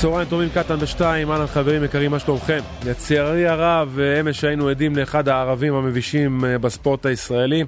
צהריים 0.00 0.28
טובים, 0.28 0.48
קטן 0.54 0.76
בשתיים, 0.76 1.30
אהלן 1.30 1.46
חברים 1.46 1.84
יקרים, 1.84 2.10
מה 2.10 2.18
שלומכם? 2.18 2.58
לצערי 2.86 3.46
הרב, 3.46 3.98
אמש 4.20 4.44
היינו 4.44 4.68
עדים 4.68 4.96
לאחד 4.96 5.28
הערבים 5.28 5.74
המבישים 5.74 6.44
אה, 6.44 6.58
בספורט 6.58 7.06
הישראלי. 7.06 7.64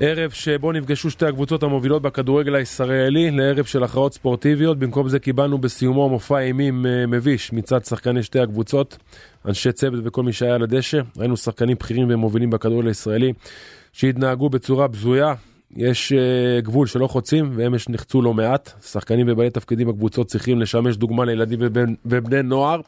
ערב 0.00 0.30
שבו 0.30 0.72
נפגשו 0.72 1.10
שתי 1.10 1.26
הקבוצות 1.26 1.62
המובילות 1.62 2.02
בכדורגל 2.02 2.54
הישראלי 2.54 3.30
לערב 3.30 3.64
של 3.64 3.84
הכרעות 3.84 4.14
ספורטיביות. 4.14 4.78
במקום 4.78 5.08
זה 5.08 5.18
קיבלנו 5.18 5.58
בסיומו 5.58 6.08
מופע 6.08 6.38
אימים 6.38 6.86
אה, 6.86 7.06
מביש 7.06 7.52
מצד 7.52 7.84
שחקני 7.84 8.22
שתי 8.22 8.40
הקבוצות, 8.40 8.98
אנשי 9.46 9.72
צוות 9.72 10.00
וכל 10.04 10.22
מי 10.22 10.32
שהיה 10.32 10.54
על 10.54 10.62
הדשא. 10.62 11.00
ראינו 11.16 11.36
שחקנים 11.36 11.76
בכירים 11.80 12.06
ומובילים 12.10 12.50
בכדורגל 12.50 12.88
הישראלי 12.88 13.32
שהתנהגו 13.92 14.50
בצורה 14.50 14.88
בזויה, 14.88 15.34
יש 15.76 16.12
uh, 16.12 16.64
גבול 16.64 16.86
שלא 16.86 17.06
חוצים 17.06 17.50
ואמש 17.54 17.88
נחצו 17.88 18.22
לא 18.22 18.34
מעט. 18.34 18.70
שחקנים 18.82 19.26
ובעלי 19.30 19.50
תפקידים 19.50 19.88
בקבוצות 19.88 20.26
צריכים 20.26 20.60
לשמש 20.60 20.96
דוגמה 20.96 21.24
לילדים 21.24 21.58
ובני, 21.62 21.94
ובני 22.06 22.42
נוער. 22.42 22.80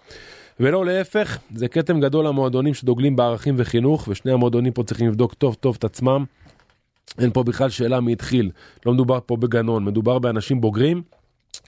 ולא 0.61 0.87
להפך, 0.87 1.39
זה 1.55 1.69
כתם 1.69 2.01
גדול 2.01 2.27
למועדונים 2.27 2.75
שדוגלים 2.75 3.17
בערכים 3.17 3.55
וחינוך, 3.59 4.09
ושני 4.09 4.33
המועדונים 4.33 4.73
פה 4.73 4.83
צריכים 4.83 5.09
לבדוק 5.09 5.35
טוב 5.35 5.55
טוב 5.55 5.77
את 5.79 5.85
עצמם. 5.85 6.25
אין 7.19 7.31
פה 7.31 7.43
בכלל 7.43 7.71
שאלה 7.71 8.01
מי 8.01 8.13
התחיל, 8.13 8.51
לא 8.87 8.95
מדובר 8.95 9.19
פה 9.27 9.37
בגנון, 9.37 9.85
מדובר 9.85 10.19
באנשים 10.19 10.61
בוגרים 10.61 11.03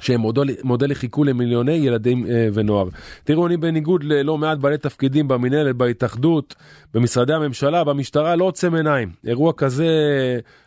שהם 0.01 0.21
מודל, 0.21 0.45
מודל 0.65 0.91
לחיקו 0.91 1.25
למיליוני 1.25 1.73
ילדים 1.73 2.27
אה, 2.27 2.49
ונוער. 2.55 2.89
תראו, 3.25 3.47
אני 3.47 3.57
בניגוד 3.57 4.05
ללא 4.05 4.39
מעט 4.39 4.59
בעלי 4.59 4.79
תפקידים 4.79 5.29
במינהלת, 5.29 5.77
בהתאחדות, 5.77 6.55
במשרדי 6.95 7.33
הממשלה, 7.33 7.85
במשטרה, 7.85 8.37
לא 8.37 8.45
עוצם 8.45 8.75
עיניים. 8.75 9.11
אירוע 9.27 9.53
כזה 9.53 9.87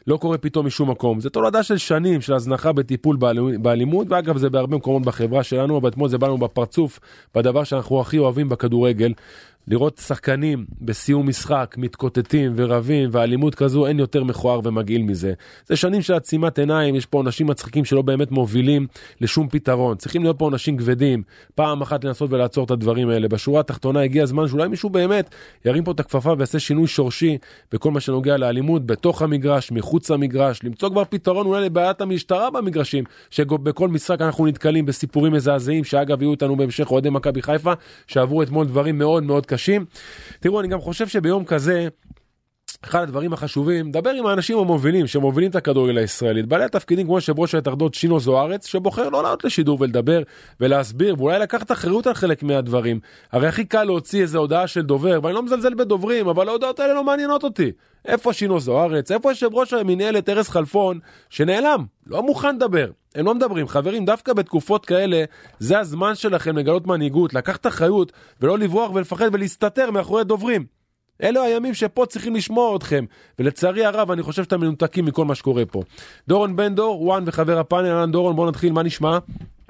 לא 0.08 0.18
קורה 0.18 0.38
פתאום 0.38 0.66
משום 0.66 0.90
מקום. 0.92 1.20
זה 1.20 1.30
תולדה 1.30 1.64
של 1.64 1.78
שנים 1.78 2.22
של 2.22 2.34
הזנחה 2.34 2.72
בטיפול 2.72 3.18
באלימות, 3.62 4.08
ואגב, 4.10 4.38
זה 4.38 4.50
בהרבה 4.50 4.78
מקומות 4.78 5.02
בחברה 5.02 5.44
שלנו, 5.44 5.78
אבל 5.78 5.90
אתמול 5.90 6.10
זה 6.10 6.18
בא 6.18 6.28
לנו 6.28 6.38
בפרצוף, 6.38 7.00
בדבר 7.36 7.64
שאנחנו 7.64 8.02
הכי 8.02 8.18
אוהבים 8.18 8.50
בכדורגל. 8.50 9.14
לראות 9.70 9.98
שחקנים 9.98 10.66
בסיום 10.82 11.28
משחק 11.28 11.76
מתקוטטים 11.78 12.54
ורבים 12.56 13.10
ואלימות 13.12 13.56
כזו 13.56 13.88
אין 13.88 14.00
יותר 14.00 14.24
מכוער 14.24 14.60
ומגעיל 14.64 15.04
מזה. 15.04 15.34
זה 15.68 15.76
שנים 15.76 16.02
של 16.02 16.14
עצימת 16.14 16.60
עיניים, 16.60 16.96
יש 16.96 17.06
פה 17.06 17.18
עונשים 17.18 17.48
מצחיקים 17.48 17.86
שלא 17.86 18.02
באמת 18.02 18.32
מובילים 18.32 18.88
לשום 19.22 19.50
פתרון. 19.50 19.98
צריכים 19.98 20.24
להיות 20.24 20.40
פה 20.40 20.46
עונשים 20.46 20.78
כבדים, 20.78 21.24
פעם 21.56 21.82
אחת 21.82 22.04
לנסות 22.04 22.32
ולעצור 22.32 22.66
את 22.66 22.72
הדברים 22.72 23.10
האלה. 23.10 23.28
בשורה 23.28 23.60
התחתונה 23.60 24.02
הגיע 24.02 24.24
הזמן 24.24 24.48
שאולי 24.48 24.68
מישהו 24.68 24.90
באמת 24.90 25.30
ירים 25.66 25.84
פה 25.84 25.92
את 25.92 26.00
הכפפה 26.00 26.34
ויעשה 26.38 26.60
שינוי 26.60 26.88
שורשי 26.88 27.38
בכל 27.72 27.92
מה 27.92 28.00
שנוגע 28.00 28.38
לאלימות 28.38 28.86
בתוך 28.86 29.22
המגרש, 29.22 29.72
מחוץ 29.72 30.10
למגרש, 30.10 30.64
למצוא 30.64 30.90
כבר 30.90 31.04
פתרון 31.10 31.46
אולי 31.46 31.66
לבעיית 31.66 32.02
המשטרה 32.02 32.52
במגרשים, 32.52 33.04
שבכל 33.30 33.88
משחק 33.88 34.22
אנחנו 34.22 34.46
נתקלים 34.46 34.86
בסיפורים 34.86 35.34
מזעזעים, 35.34 35.84
שאגב 35.84 36.22
יהיו 36.22 36.32
איתנו 36.32 36.56
בהמשך 36.56 36.92
אוהדי 36.92 37.10
מכבי 37.10 37.42
חיפה, 37.42 37.74
שעברו 38.08 38.44
אתמול 38.44 38.66
דברים 38.66 38.98
מאוד 38.98 39.24
מאוד. 39.24 39.46
קשים. 39.60 39.86
תראו, 40.40 40.60
אני 40.60 40.68
גם 40.68 40.82
חושב 40.82 41.08
שביום 41.08 41.46
כזה, 41.46 41.88
אחד 42.84 43.04
הדברים 43.04 43.34
החשובים, 43.34 43.92
דבר 43.92 44.10
עם 44.10 44.26
האנשים 44.26 44.58
המובילים 44.58 45.08
שמובילים 45.08 45.50
את 45.50 45.56
הכדורגל 45.56 45.98
הישראלית, 45.98 46.46
בעלי 46.46 46.64
התפקידים 46.64 47.06
כמו 47.06 47.18
יושב 47.18 47.40
ראש 47.40 47.56
ההתאחדות 47.56 47.94
שינו 47.94 48.20
זוארץ, 48.20 48.68
שבוחר 48.68 49.10
לא 49.10 49.24
לעלות 49.24 49.44
לשידור 49.44 49.78
ולדבר 49.82 50.24
ולהסביר 50.60 51.16
ואולי 51.18 51.40
לקחת 51.40 51.72
אחריות 51.72 52.08
על 52.08 52.14
חלק 52.14 52.44
מהדברים. 52.44 53.00
הרי 53.32 53.48
הכי 53.48 53.66
קל 53.66 53.84
להוציא 53.84 54.22
איזה 54.22 54.38
הודעה 54.38 54.68
של 54.68 54.82
דובר, 54.82 55.20
ואני 55.24 55.36
לא 55.36 55.44
מזלזל 55.44 55.74
בדוברים, 55.74 56.28
אבל 56.28 56.50
ההודעות 56.50 56.80
האלה 56.80 56.94
לא 56.94 57.04
מעניינות 57.04 57.44
אותי. 57.44 57.72
איפה 58.06 58.34
שינו 58.34 58.60
זוארץ? 58.60 59.12
איפה 59.12 59.32
יושב 59.32 59.50
ראש 59.54 59.74
המינהלת 59.74 60.30
ארז 60.30 60.50
חלפון, 60.50 61.00
שנעלם, 61.30 61.86
לא 62.08 62.24
מוכן 62.24 62.56
לדבר. 62.56 62.92
הם 63.16 63.26
לא 63.26 63.36
מדברים. 63.36 63.68
חברים, 63.68 64.06
דווקא 64.06 64.34
בתקופות 64.34 64.86
כאלה, 64.86 65.24
זה 65.60 65.80
הזמן 65.80 66.16
שלכם 66.16 66.58
לגלות 66.58 66.88
מנהיגות, 66.88 67.34
לקחת 67.34 67.68
אחריות, 67.68 68.12
ולא 68.42 68.58
לברוח 68.58 68.92
ולפחד 68.94 69.30
ולהסתתר 69.34 69.92
מאחורי 69.92 70.24
דוברים. 70.24 70.79
אלו 71.24 71.44
הימים 71.44 71.74
שפה 71.74 72.06
צריכים 72.06 72.36
לשמוע 72.36 72.76
אתכם, 72.76 73.06
ולצערי 73.40 73.86
הרב 73.86 74.12
אני 74.12 74.24
חושב 74.24 74.44
שאתם 74.44 74.62
מנותקים 74.62 75.06
מכל 75.06 75.26
מה 75.26 75.36
שקורה 75.36 75.66
פה. 75.66 75.84
דורון 76.28 76.56
בן 76.56 76.76
דור, 76.76 77.02
וואן 77.02 77.24
וחבר 77.26 77.60
הפאנל, 77.60 77.88
אהלן 77.88 78.12
דורון, 78.12 78.36
בוא 78.36 78.50
נתחיל, 78.50 78.74
מה 78.74 78.84
נשמע? 78.84 79.18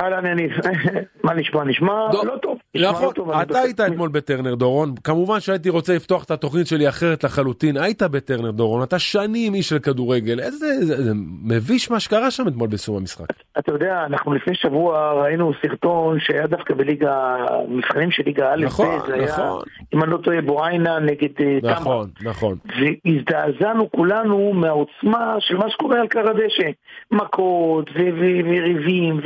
אהלן 0.02 0.26
יניב, 0.26 0.52
מה 1.24 1.34
נשמע? 1.34 1.64
נשמע 1.64 1.94
לא 2.14 2.38
טוב. 2.42 2.58
נכון, 2.76 3.14
אתה 3.42 3.60
היית 3.60 3.80
אתמול 3.80 4.10
בטרנר 4.10 4.56
דורון, 4.56 4.94
כמובן 5.04 5.40
שהייתי 5.40 5.70
רוצה 5.70 5.96
לפתוח 5.96 6.24
את 6.24 6.32
התוכנית 6.32 6.68
שלי 6.68 6.90
אחרת 6.90 7.24
לחלוטין, 7.24 7.78
היית 7.78 8.04
בטרנר 8.04 8.52
דורון, 8.52 8.84
אתה 8.84 9.00
שנים 9.00 9.54
איש 9.54 9.70
של 9.70 9.80
כדורגל, 9.80 10.40
איזה 10.40 10.68
זה 10.86 11.12
מביש 11.44 11.92
מה 11.92 12.00
שקרה 12.00 12.32
שם 12.32 12.48
אתמול 12.48 12.68
בסיום 12.68 12.98
המשחק. 12.98 13.26
אתה 13.60 13.72
יודע, 13.72 14.04
אנחנו 14.06 14.34
לפני 14.34 14.56
שבוע 14.56 15.14
ראינו 15.14 15.52
סרטון 15.62 16.20
שהיה 16.20 16.48
דווקא 16.48 16.74
בליגה, 16.74 17.36
מבחנים 17.68 18.12
של 18.12 18.24
ליגה 18.26 18.54
א', 18.54 18.66
נכון, 18.66 19.00
נכון. 19.24 19.62
אם 19.94 20.04
אני 20.04 20.12
לא 20.12 20.18
טועה 20.18 20.42
בואיינה 20.42 21.00
נגד 21.00 21.30
אה, 21.40 21.62
תמ"א. 21.62 21.72
נכון, 21.72 22.10
נכון. 22.24 22.58
והזדעזענו 22.66 23.92
כולנו 23.92 24.54
מהעוצמה 24.54 25.36
של 25.40 25.58
מה 25.58 25.70
שקורה 25.70 26.00
על 26.00 26.08
קר 26.08 26.30
הדשא, 26.30 26.70
מכות 27.12 27.90
וריבים. 27.96 29.20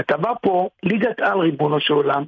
אתה 0.00 0.16
בא 0.16 0.32
פה, 0.42 0.68
ליגת 0.82 1.20
על 1.20 1.38
ריבונו 1.38 1.80
של 1.80 1.94
עולם, 1.94 2.24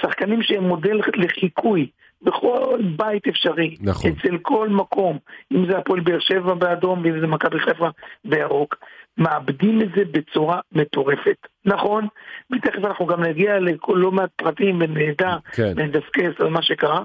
שחקנים 0.00 0.42
שהם 0.42 0.64
מודל 0.64 1.00
לחיקוי 1.16 1.88
בכל 2.22 2.80
בית 2.96 3.26
אפשרי, 3.26 3.76
נכון. 3.80 4.10
אצל 4.10 4.38
כל 4.38 4.68
מקום, 4.68 5.18
אם 5.52 5.66
זה 5.70 5.78
הפועל 5.78 6.00
באר 6.00 6.18
שבע 6.20 6.54
באדום 6.54 7.00
ואם 7.04 7.20
זה 7.20 7.26
מכבי 7.26 7.58
חיפה 7.58 7.88
בירוק, 8.24 8.74
מאבדים 9.18 9.82
את 9.82 9.88
זה 9.96 10.02
בצורה 10.10 10.60
מטורפת. 10.72 11.46
נכון, 11.64 12.06
ותכף 12.52 12.84
אנחנו 12.84 13.06
גם 13.06 13.22
נגיע 13.22 13.58
ללא 13.58 14.12
מעט 14.12 14.30
פרטים 14.36 14.78
ונדע, 14.80 15.36
כן. 15.52 15.72
ונדסקס 15.76 16.40
על 16.40 16.48
מה 16.48 16.62
שקרה, 16.62 17.02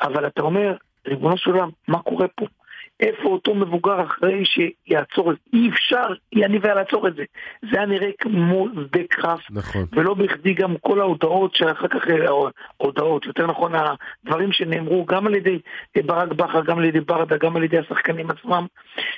אבל 0.00 0.26
אתה 0.26 0.42
אומר, 0.42 0.74
ריבונו 1.06 1.36
של 1.36 1.50
עולם, 1.50 1.70
מה 1.88 1.98
קורה 1.98 2.28
פה? 2.28 2.46
איפה 3.00 3.28
אותו 3.28 3.54
מבוגר 3.54 4.02
אחרי 4.02 4.44
שיעצור 4.44 5.32
את 5.32 5.36
זה? 5.36 5.58
אי 5.58 5.68
אפשר, 5.68 6.06
יניב 6.32 6.64
היה 6.64 6.74
לעצור 6.74 7.08
את 7.08 7.14
זה. 7.14 7.24
זה 7.70 7.76
היה 7.76 7.86
נראה 7.86 8.08
כמו 8.18 8.68
שדה 8.72 9.00
קרב. 9.08 9.38
נכון. 9.50 9.86
ולא 9.92 10.14
בכדי 10.14 10.54
גם 10.54 10.76
כל 10.80 11.00
ההודעות 11.00 11.54
שאחר 11.54 11.88
כך, 11.88 12.08
אה, 12.08 12.26
הודעות, 12.76 13.26
יותר 13.26 13.46
נכון, 13.46 13.72
הדברים 13.74 14.52
שנאמרו 14.52 15.04
גם 15.04 15.26
על 15.26 15.34
ידי 15.34 15.58
ברק 16.06 16.32
בכר, 16.32 16.64
גם 16.64 16.78
על 16.78 16.84
ידי 16.84 17.00
ברדה, 17.00 17.36
גם 17.36 17.56
על 17.56 17.64
ידי 17.64 17.78
השחקנים 17.78 18.30
עצמם, 18.30 18.66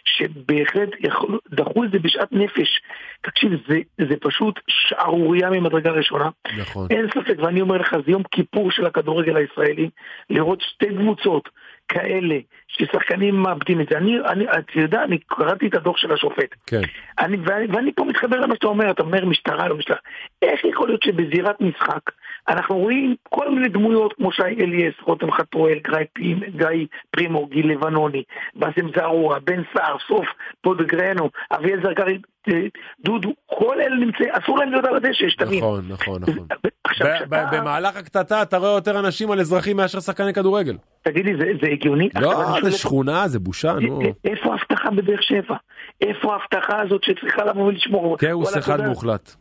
שבהחלט 0.05 0.91
יכול, 1.01 1.39
דחו 1.51 1.85
את 1.85 1.91
זה 1.91 1.99
בשעת 1.99 2.33
נפש. 2.33 2.81
תקשיב, 3.23 3.51
זה, 3.69 3.79
זה 4.09 4.15
פשוט 4.21 4.61
שערורייה 4.69 5.51
ממדרגה 5.51 5.91
ראשונה. 5.91 6.29
נכון. 6.59 6.87
אין 6.91 7.07
ספק, 7.15 7.35
ואני 7.39 7.61
אומר 7.61 7.77
לך, 7.77 7.97
זה 8.07 8.13
יום 8.13 8.23
כיפור 8.31 8.71
של 8.71 8.87
הכדורגל 8.87 9.37
הישראלי, 9.37 9.91
לראות 10.31 10.61
שתי 10.61 10.87
קבוצות. 10.87 11.49
כאלה, 11.91 12.39
ששחקנים 12.69 13.43
מאבדים 13.43 13.81
את 13.81 13.87
זה. 13.91 13.99
אני, 13.99 14.21
אני, 14.21 14.45
אתה 14.45 14.81
יודע, 14.81 15.03
אני 15.05 15.19
קראתי 15.27 15.67
את 15.67 15.75
הדוח 15.75 15.97
של 15.97 16.13
השופט. 16.13 16.55
כן. 16.67 16.81
אני, 17.19 17.37
ואני, 17.45 17.67
ואני 17.73 17.93
פה 17.93 18.05
מתחבר 18.05 18.37
למה 18.37 18.55
שאתה 18.55 18.67
אומר, 18.67 18.91
אתה 18.91 19.03
אומר 19.03 19.25
משטרה, 19.25 19.69
לא 19.69 19.77
משטרה. 19.77 19.97
איך 20.43 20.65
יכול 20.65 20.89
להיות 20.89 21.03
שבזירת 21.03 21.61
משחק 21.61 22.11
אנחנו 22.49 22.79
רואים 22.79 23.15
כל 23.29 23.51
מיני 23.55 23.69
דמויות 23.69 24.13
כמו 24.13 24.33
שי 24.33 24.43
אליאס, 24.43 24.95
רותם 25.03 25.33
חתואל, 25.33 25.79
גיא, 26.57 26.87
פרימו, 27.11 27.47
גיל 27.47 27.71
לבנוני, 27.73 28.23
באסם 28.55 28.89
זערורה, 28.97 29.39
בן 29.41 29.63
סער, 29.75 29.97
סוף, 30.09 30.27
פודגרנו, 30.63 31.31
אביאל 31.53 31.81
זרגרי, 31.83 32.19
אה, 32.49 32.63
דודו, 33.01 33.33
כל 33.47 33.81
אלה 33.81 33.97
נמצאים, 33.97 34.31
אסור 34.33 34.59
להם 34.59 34.71
להיות 34.71 34.85
על 34.85 34.97
הדשא, 34.97 35.29
שתבין. 35.29 35.59
נכון, 35.59 35.85
נכון, 35.89 36.23
נכון. 36.23 36.47
במהלך 37.53 37.97
הקטטה 37.97 38.43
אתה 38.43 38.57
רואה 38.59 38.71
יותר 38.71 38.99
אנשים 39.01 39.31
על 39.31 39.41
אזרחים 39.41 39.77
מאשר 39.77 40.01
שחקני 40.01 40.33
כדורגל. 40.35 40.77
תגיד 41.03 41.27
לי, 41.27 41.37
זה 41.37 41.67
הגיוני? 41.73 42.09
לא, 42.21 42.61
זה 42.63 42.73
שכונה, 42.73 43.29
זה 43.29 43.39
בושה, 43.39 43.73
נו. 43.73 44.01
איפה 44.25 44.51
ההבטחה 44.53 44.91
בבאר 44.91 45.21
שבע? 45.21 45.57
איפה 46.01 46.33
ההבטחה 46.33 46.83
הזאת 46.83 47.05
שצריכה 47.05 47.45
לבוא 47.45 47.63
ולשמור? 47.63 48.19
כאוס 48.19 48.57
אחד 48.59 48.81
מוחלט. 48.81 49.37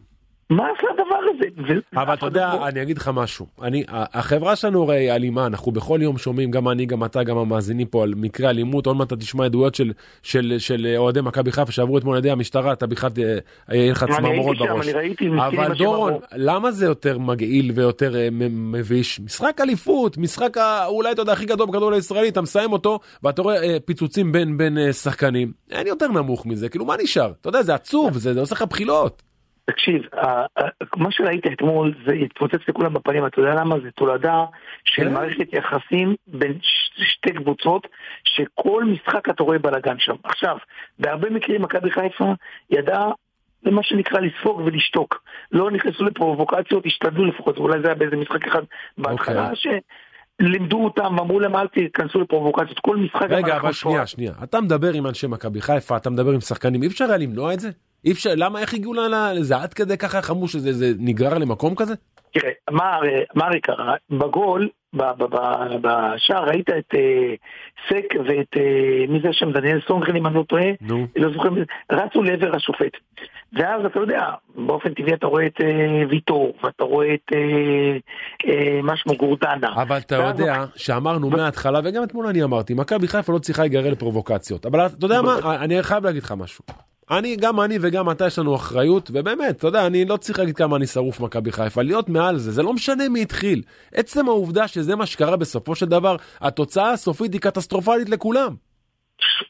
מה 0.50 0.64
עשה 0.64 0.88
הדבר 0.94 1.16
הזה? 1.36 1.80
אבל 1.96 2.14
אתה 2.14 2.26
יודע, 2.26 2.52
אני 2.68 2.82
אגיד 2.82 2.98
לך 2.98 3.12
משהו. 3.14 3.46
אני, 3.62 3.84
החברה 3.90 4.56
שלנו 4.56 4.84
הרי 4.84 5.16
אלימה, 5.16 5.46
אנחנו 5.46 5.72
בכל 5.72 6.00
יום 6.02 6.18
שומעים, 6.18 6.52
גם 6.52 6.70
אני, 6.70 6.86
גם 6.86 7.04
אתה, 7.04 7.24
גם 7.24 7.38
המאזינים 7.38 7.88
פה, 7.88 8.04
על 8.04 8.14
מקרי 8.18 8.50
אלימות. 8.50 8.86
עוד 8.86 8.96
מעט 8.96 9.08
אתה 9.08 9.16
תשמע 9.16 9.46
עדויות 9.46 9.76
של, 9.76 9.92
של, 10.24 10.56
של 10.58 10.94
אוהדי 10.98 11.22
מכבי 11.22 11.52
חיפה 11.52 11.72
שעברו 11.72 11.98
אתמול 11.98 12.16
על 12.16 12.20
ידי 12.20 12.32
המשטרה, 12.32 12.74
אתה 12.74 12.88
בכלל, 12.88 13.10
אה, 13.18 13.76
יהיה 13.76 13.92
לך 13.92 14.06
צמרמורות 14.16 14.58
בראש. 14.58 14.88
אבל 15.38 15.74
דורון, 15.74 16.14
למה 16.36 16.72
זה 16.72 16.86
יותר 16.86 17.18
מגעיל 17.18 17.72
ויותר 17.76 18.16
אה, 18.16 18.28
מביש? 18.52 19.20
משחק 19.20 19.62
אליפות, 19.62 20.18
משחק 20.18 20.58
אולי 20.88 21.12
אתה 21.12 21.22
יודע 21.22 21.34
הכי 21.34 21.46
גדול 21.46 21.68
בכדורגל 21.68 21.96
הישראלי, 21.96 22.30
אתה 22.30 22.42
מסיים 22.42 22.72
אותו, 22.72 23.00
ואתה 23.24 23.42
רואה 23.42 23.64
אה, 23.64 23.78
פיצוצים 23.86 24.32
בין, 24.32 24.58
בין 24.58 24.92
שחקנים. 24.92 25.52
אין 25.72 25.88
יותר 25.88 26.08
נמוך 26.08 26.46
מזה, 26.46 26.70
כאילו 26.70 26.86
מה 26.86 26.96
נשאר? 27.04 27.32
אתה 27.42 27.50
יודע, 27.50 27.62
זה 27.62 27.76
עצוב, 27.76 28.18
זה, 28.18 28.34
זה 28.34 28.40
עושה 28.40 28.56
לך 28.56 28.62
בחילות. 28.62 29.29
תקשיב, 29.72 30.02
מה 30.96 31.12
שראית 31.12 31.48
אתמול 31.48 31.94
זה 32.06 32.14
התפוצץ 32.14 32.60
לכולם 32.68 32.94
בפנים, 32.94 33.26
אתה 33.26 33.40
יודע 33.40 33.54
למה? 33.54 33.76
זה 33.84 33.92
תולדה 33.92 34.46
של 34.84 35.04
כן. 35.04 35.14
מערכת 35.14 35.54
יחסים 35.54 36.16
בין 36.28 36.58
שתי 36.98 37.34
קבוצות, 37.34 37.88
שכל 38.24 38.84
משחק 38.84 39.30
אתה 39.30 39.44
רואה 39.44 39.60
בלאגן 39.60 39.96
שם. 40.00 40.16
עכשיו, 40.24 40.58
בהרבה 41.00 41.30
מקרים 41.30 41.62
מכבי 41.62 41.92
חיפה 41.92 42.34
ידעה 42.70 43.12
למה 43.64 43.84
שנקרא 43.84 44.20
לספוג 44.20 44.60
ולשתוק. 44.66 45.24
לא 45.52 45.72
נכנסו 45.72 46.04
לפרובוקציות, 46.04 46.86
השתדלו 46.86 47.26
לפחות, 47.26 47.58
אולי 47.58 47.82
זה 47.82 47.88
היה 47.88 47.96
באיזה 47.96 48.16
משחק 48.16 48.48
אחד 48.48 48.62
בהתחלה, 48.98 49.48
okay. 49.48 49.56
אוקיי. 49.56 49.80
לימדו 50.40 50.84
אותם, 50.84 51.20
אמרו 51.20 51.40
להם 51.40 51.56
אל 51.56 51.68
תיכנסו 51.68 52.20
לפרובוקציות, 52.20 52.80
כל 52.80 52.98
משחק... 52.98 53.28
רגע, 53.30 53.58
אבל 53.58 53.72
שנייה, 53.72 54.08
שנייה. 54.08 54.34
אתה 54.44 54.62
מדבר 54.62 54.94
עם 54.94 55.08
אנשי 55.08 55.28
מכבי 55.28 55.62
חיפה, 55.62 55.98
אתה 55.98 56.10
מדבר 56.10 56.32
עם 56.32 56.42
שחקנים, 56.42 56.84
אי 56.84 56.88
אפשר 56.88 57.06
היה 57.06 57.18
למנוע 57.18 57.54
את 57.54 57.60
זה? 57.60 57.70
אי 58.06 58.12
אפשר, 58.12 58.30
למה, 58.36 58.60
איך 58.60 58.74
הגיעו 58.74 58.94
לזה 59.36 59.58
עד 59.58 59.74
כדי 59.74 59.98
ככה 59.98 60.22
חמור 60.22 60.48
שזה 60.48 60.94
נגרר 61.00 61.38
למקום 61.38 61.76
כזה? 61.76 61.94
תראה, 62.34 62.52
מה 63.36 63.46
הרי 63.46 63.62
קרה? 63.62 63.96
בגול, 64.10 64.70
בשער 64.94 66.44
ראית 66.44 66.70
את 66.70 66.96
אה, 66.96 67.34
סק 67.90 68.14
ואת, 68.28 68.58
אה, 68.58 69.06
מי 69.10 69.20
זה 69.24 69.30
שם, 69.32 69.52
דניאל 69.52 69.80
סונכן 69.88 70.16
אם 70.16 70.28
אני 70.28 70.36
לא 70.36 70.44
טועה, 70.44 70.66
לא 71.16 71.34
זוכר, 71.34 71.50
רצו 71.92 72.24
לעבר 72.24 72.56
השופט. 72.56 72.92
ואז 73.54 73.86
אתה 73.86 74.00
יודע, 74.00 74.22
באופן 74.56 74.94
טבעי 74.94 75.14
אתה 75.14 75.28
רואה 75.28 75.46
את 75.46 75.62
אה, 75.62 76.08
ויטור, 76.10 76.54
ואתה 76.64 76.84
רואה 76.84 77.14
את 77.14 77.32
מה 78.84 78.98
שמו 78.98 79.16
גורדנה. 79.18 79.74
אבל 79.74 79.98
אתה 79.98 80.16
יודע 80.16 80.66
שאמרנו 80.76 81.30
מההתחלה, 81.30 81.80
וגם 81.84 82.04
אתמול 82.04 82.28
אני 82.28 82.44
אמרתי, 82.44 82.74
מכבי 82.74 83.08
חיפה 83.08 83.34
לא 83.34 83.40
צריכה 83.40 83.62
להיגרר 83.62 83.92
לפרובוקציות. 83.92 84.66
אבל 84.66 84.86
אתה 84.86 85.06
יודע 85.06 85.22
מה, 85.22 85.64
אני 85.64 85.84
חייב 85.84 86.06
להגיד 86.06 86.24
לך 86.24 86.34
משהו. 86.38 86.64
אני, 87.12 87.36
גם 87.36 87.62
אני 87.62 87.78
וגם 87.82 88.12
אתה 88.12 88.28
יש 88.28 88.40
לנו 88.40 88.56
אחריות, 88.56 89.12
ובאמת, 89.14 89.58
אתה 89.58 89.68
יודע, 89.68 89.86
אני 89.88 90.06
לא 90.06 90.18
צריך 90.18 90.40
להגיד 90.40 90.56
כמה 90.56 90.76
אני 90.76 90.88
שרוף 90.88 91.20
מכבי 91.20 91.52
חיפה, 91.52 91.82
להיות 91.82 92.10
מעל 92.10 92.38
זה, 92.38 92.52
זה 92.52 92.64
לא 92.64 92.74
משנה 92.74 93.10
מי 93.10 93.22
התחיל. 93.22 93.62
עצם 93.94 94.28
העובדה 94.28 94.68
שזה 94.68 94.96
מה 94.96 95.06
שקרה 95.06 95.38
בסופו 95.38 95.76
של 95.76 95.86
דבר, 95.86 96.16
התוצאה 96.42 96.92
הסופית 96.92 97.34
היא 97.34 97.42
קטסטרופלית 97.42 98.10
לכולם. 98.10 98.56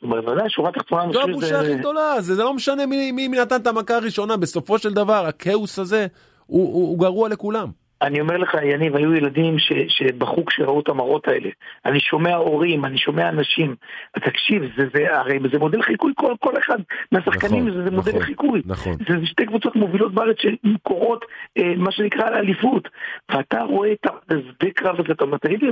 בוודאי, 0.02 0.50
שורה 0.50 0.72
תחתונה, 0.72 1.12
זו 1.14 1.22
הבושה 1.22 1.60
הכי 1.60 1.76
גדולה, 1.76 2.22
זה, 2.22 2.36
זה 2.36 2.44
לא 2.44 2.54
משנה 2.54 2.86
מי, 2.86 3.12
מי, 3.12 3.28
מי 3.28 3.38
נתן 3.38 3.56
את 3.56 3.68
המכה 3.68 3.96
הראשונה, 3.96 4.38
בסופו 4.38 4.78
של 4.78 4.94
דבר, 4.94 5.26
הכאוס 5.26 5.80
הזה 5.80 6.08
הוא, 6.46 6.74
הוא, 6.74 6.90
הוא 6.90 7.00
גרוע 7.00 7.30
לכולם. 7.30 7.72
אני 8.02 8.22
אומר 8.22 8.38
לך, 8.38 8.58
יניב, 8.64 8.96
היו 8.96 9.14
ילדים 9.14 9.60
ש, 9.60 9.74
שבכו 9.88 10.46
כשראו 10.46 10.80
את 10.80 10.90
המראות 10.90 11.28
האלה. 11.28 11.50
אני 11.86 12.00
שומע 12.00 12.36
הורים, 12.36 12.86
אני 12.86 12.98
שומע 12.98 13.30
אנשים. 13.30 13.76
תקשיב, 14.12 14.64
זה, 14.78 14.84
זה, 14.94 15.18
הרי 15.18 15.40
זה 15.52 15.60
מודל 15.60 15.82
חיקוי 15.82 16.14
כל, 16.16 16.34
כל 16.40 16.58
אחד 16.58 16.78
מהשחקנים, 17.12 17.68
נכון, 17.68 17.78
זה, 17.78 17.84
זה 17.90 17.96
מודל 17.96 18.12
נכון, 18.12 18.24
חיקוי. 18.24 18.62
נכון. 18.66 18.94
זה, 19.08 19.20
זה 19.20 19.26
שתי 19.26 19.46
קבוצות 19.46 19.76
מובילות 19.76 20.14
בארץ 20.14 20.38
שקורות, 20.40 21.26
אה, 21.58 21.74
מה 21.78 21.92
שנקרא, 21.92 22.30
לאליפות. 22.30 22.88
ואתה 23.30 23.64
רואה 23.64 23.92
את 23.92 24.06
השדה 24.06 24.72
קרב 24.76 25.00
הזה, 25.00 25.14
אתה 25.14 25.24
אומר, 25.24 25.38
תגיד 25.38 25.64
לי, 25.64 25.70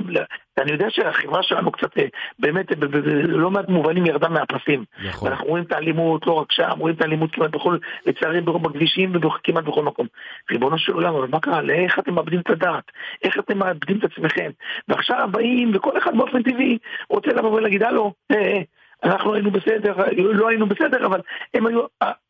אני 0.62 0.72
יודע 0.72 0.88
שהחברה 0.90 1.44
שלנו 1.44 1.72
קצת, 1.72 1.98
אה, 1.98 2.06
באמת, 2.40 2.78
בלא 2.78 3.52
מעט 3.52 3.70
מובנים 3.70 4.06
ירדה 4.06 4.30
מהפסים. 4.30 4.86
נכון. 5.06 5.28
ואנחנו 5.28 5.48
רואים 5.48 5.64
את 5.64 5.72
האלימות, 5.72 6.28
לא 6.28 6.34
רק 6.34 6.52
שם, 6.52 6.70
רואים 6.80 6.96
את 6.96 7.02
האלימות 7.02 7.32
כמעט 7.32 7.52
בכל, 7.52 7.78
לצערי, 8.06 8.42
בכבישים 8.42 9.16
וכמעט 9.16 9.64
בכל 9.64 9.84
מקום. 9.84 10.08
ריבונו 10.52 10.78
של 10.78 10.94
עולם, 10.94 11.16
אבל 11.16 11.28
מה 11.32 11.40
קרה? 11.40 11.62
לאיך 11.62 12.00
אתם 12.00 12.17
מאבדים 12.18 12.40
את 12.40 12.50
הדעת, 12.50 12.92
איך 13.24 13.40
אתם 13.40 13.58
מאבדים 13.58 14.00
את 14.00 14.04
עצמכם. 14.04 14.52
ועכשיו 14.88 15.30
באים, 15.32 15.72
וכל 15.76 15.98
אחד 15.98 16.18
באופן 16.18 16.44
טבעי 16.44 16.78
רוצה 17.10 17.30
לבוא 17.30 17.52
ולהגיד, 17.52 17.84
הלו, 17.84 18.14
אה, 18.32 18.38
אה, 18.38 18.62
אנחנו 19.04 19.34
היינו 19.34 19.52
בסדר, 19.52 19.94
לא 20.18 20.50
היינו 20.50 20.68
בסדר, 20.68 21.06
אבל 21.06 21.22
הם 21.54 21.68
היו, 21.68 21.80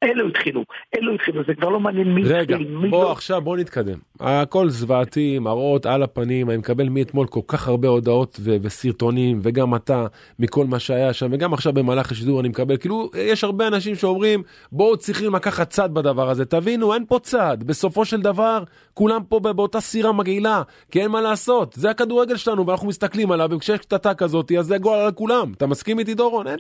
אלו 0.04 0.28
התחילו, 0.28 0.64
אלו 0.96 1.14
התחילו, 1.14 1.44
זה 1.48 1.54
כבר 1.54 1.70
לא 1.70 1.80
מעניין 1.80 2.14
מי 2.14 2.22
התחיל, 2.22 2.36
רגע, 2.38 2.58
בוא 2.90 3.04
לא. 3.04 3.12
עכשיו 3.12 3.42
בוא 3.42 3.58
נתקדם. 3.58 3.98
הכל 4.20 4.70
זוועתי, 4.70 5.40
מראות 5.40 5.86
על 5.86 6.04
הפנים, 6.04 6.50
אני 6.50 6.58
מקבל 6.58 6.90
מאתמול 6.90 7.28
כל 7.28 7.40
כך 7.48 7.68
הרבה 7.68 7.88
הודעות 7.88 8.38
ו- 8.42 8.56
וסרטונים, 8.62 9.40
וגם 9.44 9.76
אתה, 9.76 10.06
מכל 10.40 10.66
מה 10.66 10.80
שהיה 10.80 11.14
שם, 11.14 11.28
וגם 11.32 11.54
עכשיו 11.54 11.74
במהלך 11.74 12.12
השידור 12.12 12.40
אני 12.40 12.50
מקבל, 12.50 12.78
כאילו, 12.78 13.10
יש 13.18 13.44
הרבה 13.44 13.68
אנשים 13.68 13.96
שאומרים, 13.96 14.44
בואו 14.72 14.98
צריכים 14.98 15.36
לקחת 15.36 15.70
צד 15.70 15.94
בדבר 15.94 16.30
הזה, 16.30 16.46
תבינו, 16.46 16.94
אין 16.94 17.06
פה 17.08 17.20
צד, 17.20 17.58
בסופו 17.66 18.06
של 18.06 18.22
דבר, 18.22 18.64
כולם 18.94 19.24
פה 19.24 19.40
באותה 19.40 19.82
סירה 19.82 20.12
מגעילה, 20.12 20.62
כי 20.92 21.02
אין 21.02 21.12
מה 21.12 21.22
לעשות, 21.22 21.74
זה 21.74 21.90
הכדורגל 21.90 22.36
שלנו, 22.36 22.68
ואנחנו 22.68 22.88
מסתכלים 22.88 23.32
עליו, 23.32 23.50
וכשיש 23.52 23.80
קטטה 23.80 24.14
כזאת, 24.14 24.52
אז 24.60 24.66
זה 24.66 24.78
גול 24.78 24.98
על 24.98 25.12
כולם. 25.12 25.52
אתה 25.58 25.68
מסכים 25.68 26.00
איתי 26.00 26.14
דורון? 26.14 26.57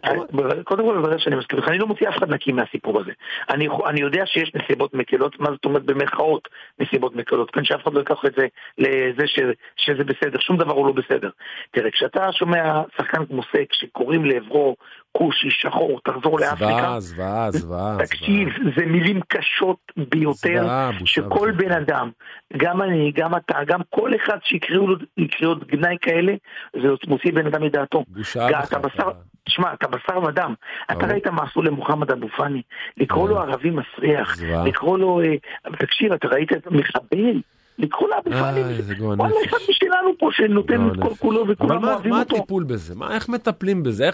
קודם 0.63 0.85
כל, 0.85 0.97
בוודאי 0.97 1.19
שאני 1.19 1.35
מסכים 1.35 1.59
לך, 1.59 1.67
אני 1.67 1.77
לא 1.77 1.87
מוציא 1.87 2.09
אף 2.09 2.17
אחד 2.17 2.29
נקי 2.29 2.51
מהסיפור 2.51 2.99
הזה. 2.99 3.11
אני, 3.49 3.67
אני 3.85 4.01
יודע 4.01 4.25
שיש 4.25 4.51
נסיבות 4.55 4.93
מקלות, 4.93 5.39
מה 5.39 5.51
זאת 5.51 5.65
אומרת 5.65 5.83
במרכאות 5.83 6.47
נסיבות 6.79 7.15
מקלות, 7.15 7.51
כאן 7.51 7.63
שאף 7.63 7.83
אחד 7.83 7.93
לא 7.93 7.99
ייקח 7.99 8.25
את 8.25 8.33
זה 8.37 8.47
לזה 8.77 9.27
ש, 9.27 9.39
שזה 9.77 10.03
בסדר, 10.03 10.39
שום 10.39 10.57
דבר 10.57 10.73
הוא 10.73 10.87
לא 10.87 10.93
בסדר. 10.93 11.29
תראה, 11.71 11.91
כשאתה 11.91 12.31
שומע 12.31 12.81
שחקן 12.97 13.25
כמו 13.25 13.41
סק 13.43 13.73
שקוראים 13.73 14.25
לעברו 14.25 14.75
כושי, 15.17 15.47
שחור, 15.51 15.99
תחזור 16.03 16.39
לאפריקה. 16.39 16.99
זוועה, 16.99 16.99
זוועה, 16.99 17.51
זוועה. 17.51 17.97
תקשיב, 18.05 18.49
זה 18.77 18.85
מילים 18.85 19.19
קשות 19.27 19.91
ביותר, 20.09 20.67
שכל 21.05 21.51
בן 21.51 21.71
אדם, 21.71 22.09
גם 22.57 22.81
אני, 22.81 23.11
גם 23.15 23.35
אתה, 23.35 23.57
גם 23.67 23.79
כל 23.89 24.11
אחד 24.15 24.37
שיקראו 24.43 24.87
לו 24.87 24.95
קריאות 25.31 25.67
גנאי 25.67 25.97
כאלה, 26.01 26.33
זה 26.73 26.87
מוציא 27.07 27.31
בן 27.33 27.47
אדם 27.47 27.63
מדעתו. 27.63 28.03
בושה 28.07 28.47
בשר, 28.79 29.09
תשמע, 29.43 29.73
אתה 29.73 29.87
בשר 29.87 30.23
ודם. 30.23 30.53
אתה 30.91 31.07
ראית 31.07 31.27
מה 31.27 31.43
עשו 31.43 31.61
למוחמד 31.61 32.11
אבו 32.11 32.27
פאני? 32.29 32.61
לקרוא 32.97 33.29
לו 33.29 33.39
ערבי 33.39 33.69
מסריח, 33.69 34.37
לקרוא 34.65 34.97
לו... 34.97 35.21
אה, 35.21 35.35
תקשיב, 35.79 36.13
אתה 36.13 36.27
ראית 36.27 36.53
את 36.53 36.67
מחבל? 36.67 37.41
לקחו 37.79 38.07
לאבו 38.07 38.31
פאני, 38.31 38.61
וואלה 38.99 39.35
אחד 39.45 39.57
משלנו 39.69 40.17
פה 40.19 40.29
שנותן 40.31 40.87
את 40.87 40.95
כל 41.01 41.15
כולו 41.15 41.47
וכולם 41.47 41.83
אוהבים 41.83 42.13
אותו. 42.13 42.35
מה 42.35 42.39
הטיפול 42.39 42.63
בזה? 42.63 42.93
איך 43.11 43.29
מטפלים 43.29 43.83
בזה? 43.83 44.05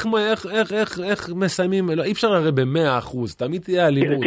איך 1.04 1.30
מסיימים? 1.36 1.90
לא, 1.90 2.04
אי 2.04 2.12
אפשר 2.12 2.34
הרי 2.34 2.52
במאה 2.52 2.98
אחוז, 2.98 3.36
תמיד 3.36 3.62
תהיה 3.62 3.88
אלימות. 3.88 4.24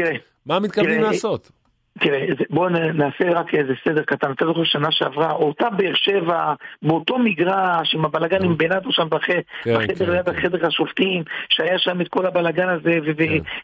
מה 0.46 0.60
מתכוונים 0.60 1.02
לעשות? 1.02 1.50
תראה, 1.98 2.26
בואו 2.50 2.69
נעשה 2.69 3.31
רק 3.31 3.54
איזה 3.54 3.72
סדר 3.88 4.02
קטן. 4.02 4.32
אתה 4.32 4.46
זוכר 4.46 4.64
שנה 4.64 4.90
שעברה, 4.90 5.32
אותה 5.32 5.70
באר 5.70 5.94
שבע, 5.94 6.54
באותו 6.82 7.19
מגרש, 7.19 7.94
עם 7.94 8.04
הבלגן 8.04 8.44
עם 8.44 8.56
בנאדו 8.56 8.93
שם 8.93 9.08
כן, 9.08 9.40
בחדר 9.66 10.06
כן, 10.06 10.12
ליד 10.12 10.28
כן. 10.28 10.37
החדר 10.37 10.66
השופטים, 10.66 11.22
שהיה 11.48 11.78
שם 11.78 12.00
את 12.00 12.08
כל 12.08 12.26
הבלגן 12.26 12.69
הזה, 12.69 12.98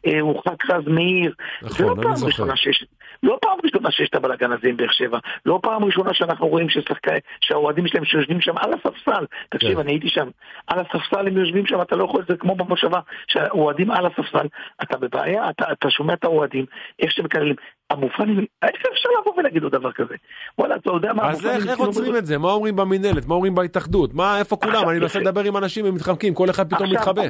והורחק 0.04 0.70
רז 0.70 0.82
מאיר. 0.86 1.34
נכון, 1.62 1.76
זה 1.76 1.84
לא 1.84 1.94
פעם 2.02 2.24
ראשונה 2.26 2.56
שיש... 2.56 2.84
לא 3.22 3.38
פעם 3.42 3.58
ראשונה 3.64 3.90
שיש 3.90 4.08
את 4.08 4.14
הבלאגן 4.14 4.52
הזה 4.52 4.68
עם 4.68 4.76
באר 4.76 4.90
שבע, 4.90 5.18
לא 5.46 5.58
פעם 5.62 5.84
ראשונה 5.84 6.14
שאנחנו 6.14 6.46
רואים 6.46 6.66
שהאוהדים 7.40 7.86
שלהם 7.86 8.04
שיושבים 8.04 8.40
שם 8.40 8.58
על 8.58 8.70
הספסל, 8.72 9.24
תקשיב, 9.48 9.78
אני 9.78 9.92
הייתי 9.92 10.08
שם, 10.08 10.28
על 10.66 10.78
הספסל 10.78 11.26
הם 11.26 11.36
יושבים 11.36 11.66
שם, 11.66 11.82
אתה 11.82 11.96
לא 11.96 12.04
יכול, 12.04 12.24
זה 12.28 12.36
כמו 12.36 12.54
במושבה, 12.54 13.00
שהאוהדים 13.28 13.90
על 13.90 14.06
הספסל, 14.06 14.46
אתה 14.82 14.98
בבעיה, 14.98 15.50
אתה 15.72 15.90
שומע 15.90 16.12
את 16.14 16.24
האוהדים, 16.24 16.64
איך 16.98 17.12
שהם 17.12 17.24
מקללים. 17.24 17.54
המופנים, 17.92 18.46
איך 18.62 18.82
אפשר 18.92 19.08
לבוא 19.20 19.32
ולהגיד 19.36 19.62
עוד 19.62 19.72
דבר 19.72 19.92
כזה? 19.92 20.14
וואלה, 20.58 20.76
אתה 20.76 20.90
יודע 20.90 21.12
מה... 21.12 21.30
אז 21.30 21.46
איך 21.46 21.78
עוצרים 21.78 22.16
את 22.16 22.26
זה? 22.26 22.38
מה 22.38 22.52
אומרים 22.52 22.76
במינהלת? 22.76 23.26
מה 23.26 23.34
אומרים 23.34 23.54
בהתאחדות? 23.54 24.14
מה, 24.14 24.38
איפה 24.38 24.56
כולם? 24.56 24.88
אני 24.88 24.98
מנסה 24.98 25.20
לדבר 25.20 25.44
עם 25.44 25.56
אנשים, 25.56 25.86
הם 25.86 25.94
מתחמקים, 25.94 26.34
כל 26.34 26.50
אחד 26.50 26.70
פתאום 26.70 26.90
מתחבא. 26.90 27.22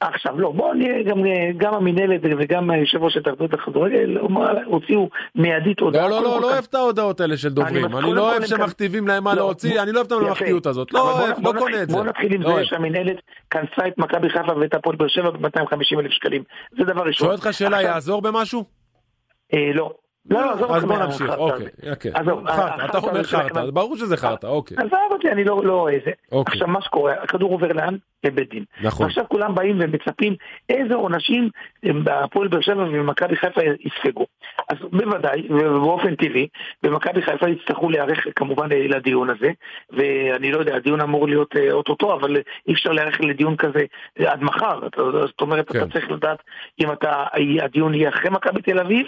עכשיו 0.00 0.40
לא, 0.40 0.52
בואו 0.52 0.74
נראה 0.74 1.02
גם, 1.02 1.18
גם 1.56 1.74
המינהלת 1.74 2.20
וגם 2.38 2.70
יושב 2.70 3.02
ראש 3.02 3.16
התאחדות 3.16 3.54
הכדורגל 3.54 4.18
הוציאו 4.64 5.08
מיידית 5.34 5.80
הודעה. 5.80 6.08
לא, 6.08 6.10
לא, 6.10 6.22
לא, 6.22 6.40
לא 6.40 6.52
אוהב 6.52 6.64
את 6.68 6.74
ההודעות 6.74 7.20
האלה 7.20 7.36
של 7.36 7.48
דוברים, 7.48 7.96
אני 7.96 8.12
לא 8.12 8.30
אוהב 8.30 8.44
שמכתיבים 8.44 9.08
להם 9.08 9.24
מה 9.24 9.34
לא, 9.34 9.40
להוציא, 9.40 9.82
אני 9.82 9.92
לא 9.92 9.96
אוהב 9.98 10.06
את 10.06 10.12
הממלכתיות 10.12 10.66
הזאת, 10.66 10.92
לא 10.92 11.20
אוהב, 11.20 11.46
לא 11.46 11.52
קונה 11.58 11.82
את 11.82 11.88
זה. 11.88 11.96
בואו 11.96 12.04
נתחיל 12.04 12.34
עם 12.34 12.42
זה 12.42 12.48
לא 12.48 12.64
שהמינהלת 12.64 13.16
כנסה 13.50 13.88
את 13.88 13.98
מכבי 13.98 14.30
חיפה 14.30 14.52
ואת 14.60 14.74
הפועל 14.74 14.96
באר 14.96 15.08
שבע 15.08 15.30
ב-250 15.30 16.00
אלף 16.00 16.10
שקלים, 16.10 16.42
זה 16.78 16.84
דבר 16.84 17.02
ראשון. 17.02 17.26
שואל 17.26 17.36
אותך 17.36 17.48
שאלה, 17.52 17.82
יעזור 17.82 18.22
במשהו? 18.22 18.77
אה, 19.54 19.72
לא. 19.74 19.92
לא, 20.30 20.40
לא, 20.42 20.52
עזוב 20.52 20.72
אז 20.72 20.84
בוא 20.84 20.98
נמשיך, 20.98 21.30
אוקיי, 21.38 21.66
אוקיי. 21.90 22.12
חרטא, 22.12 22.84
אתה 22.84 22.98
אומר 22.98 23.22
חרטא, 23.22 23.70
ברור 23.70 23.96
שזה 23.96 24.16
חרטא, 24.16 24.46
אוקיי. 24.46 24.76
עזוב 24.76 24.98
אותי, 25.10 25.28
אני 25.28 25.44
לא, 25.44 25.64
לא 25.64 25.88
איזה. 25.88 26.10
אוקיי. 26.32 26.52
עכשיו 26.52 26.68
מה 26.68 26.82
שקורה, 26.82 27.14
הכדור 27.22 27.52
עובר 27.52 27.72
לאן? 27.72 27.96
לבית 28.24 28.50
דין. 28.50 28.64
נכון. 28.82 29.06
ועכשיו 29.06 29.24
כולם 29.28 29.54
באים 29.54 29.76
ומצפים 29.80 30.34
איזה 30.68 30.94
עונשים 30.94 31.50
בהפועל 31.82 32.48
באר 32.48 32.60
שבע 32.60 32.82
ומכבי 32.82 33.36
חיפה 33.36 33.60
יספגו. 33.80 34.26
אז 34.68 34.76
בוודאי, 34.92 35.46
ובאופן 35.50 36.14
טבעי, 36.14 36.48
במכבי 36.82 37.22
חיפה 37.22 37.48
יצטרכו 37.48 37.90
להיערך 37.90 38.26
כמובן 38.36 38.68
לדיון 38.70 39.30
הזה, 39.30 39.50
ואני 39.90 40.52
לא 40.52 40.58
יודע, 40.58 40.76
הדיון 40.76 41.00
אמור 41.00 41.28
להיות 41.28 41.56
אה, 41.56 41.72
אוטוטו, 41.72 42.14
אבל 42.14 42.36
אי 42.68 42.72
אפשר 42.72 42.92
להיערך 42.92 43.20
לדיון 43.20 43.56
כזה 43.56 43.84
עד 44.26 44.42
מחר. 44.42 44.80
זאת 45.26 45.40
אומרת, 45.40 45.72
כן. 45.72 45.78
אתה 45.78 45.92
צריך 45.92 46.10
לדעת 46.10 46.42
אם 46.80 46.92
אתה, 46.92 47.24
הדיון 47.62 47.94
יהיה 47.94 48.08
אחרי 48.08 48.30
מכבי 48.30 48.62
תל 48.62 48.78
אביב, 48.78 49.06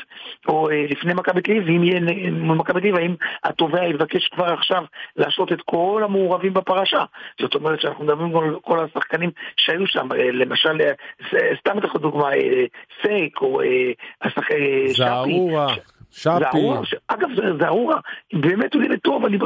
או 0.49 0.71
אה, 0.71 0.87
לפני 0.91 1.15
מכבי 1.15 1.43
תל 1.43 1.53
אביב, 1.53 1.65
ואם 1.67 1.85
יהיה 1.85 2.01
מכבי 2.31 2.81
תל 2.81 2.89
אביב, 2.89 2.97
האם 2.97 3.15
התובע 3.45 3.85
יבקש 3.85 4.29
כבר 4.29 4.53
עכשיו 4.53 4.85
להשעות 5.17 5.53
את 5.53 5.63
כל 5.65 6.03
המעורבים 6.05 6.55
בפרשה. 6.55 7.05
זאת 7.41 7.55
אומרת 7.55 7.81
שאנחנו 7.81 8.05
מדברים 8.05 8.33
כל 8.63 8.79
השחקנים 9.01 9.31
שהיו 9.57 9.87
שם, 9.87 10.09
אה, 10.13 10.33
למשל, 10.33 10.79
סתם 11.59 11.79
את 11.79 12.01
דוגמה, 12.01 12.29
פייק 13.03 13.41
או 13.41 13.61
שחקי 14.29 14.89
שפי. 14.89 15.05
שפי. 16.11 16.97
אגב, 17.09 17.29
זה 17.61 17.67
ארורה, 17.67 18.01
באמת 18.33 18.75
הוא 18.75 18.83
ילד 18.83 18.99
טוב, 18.99 19.25
אני... 19.25 19.39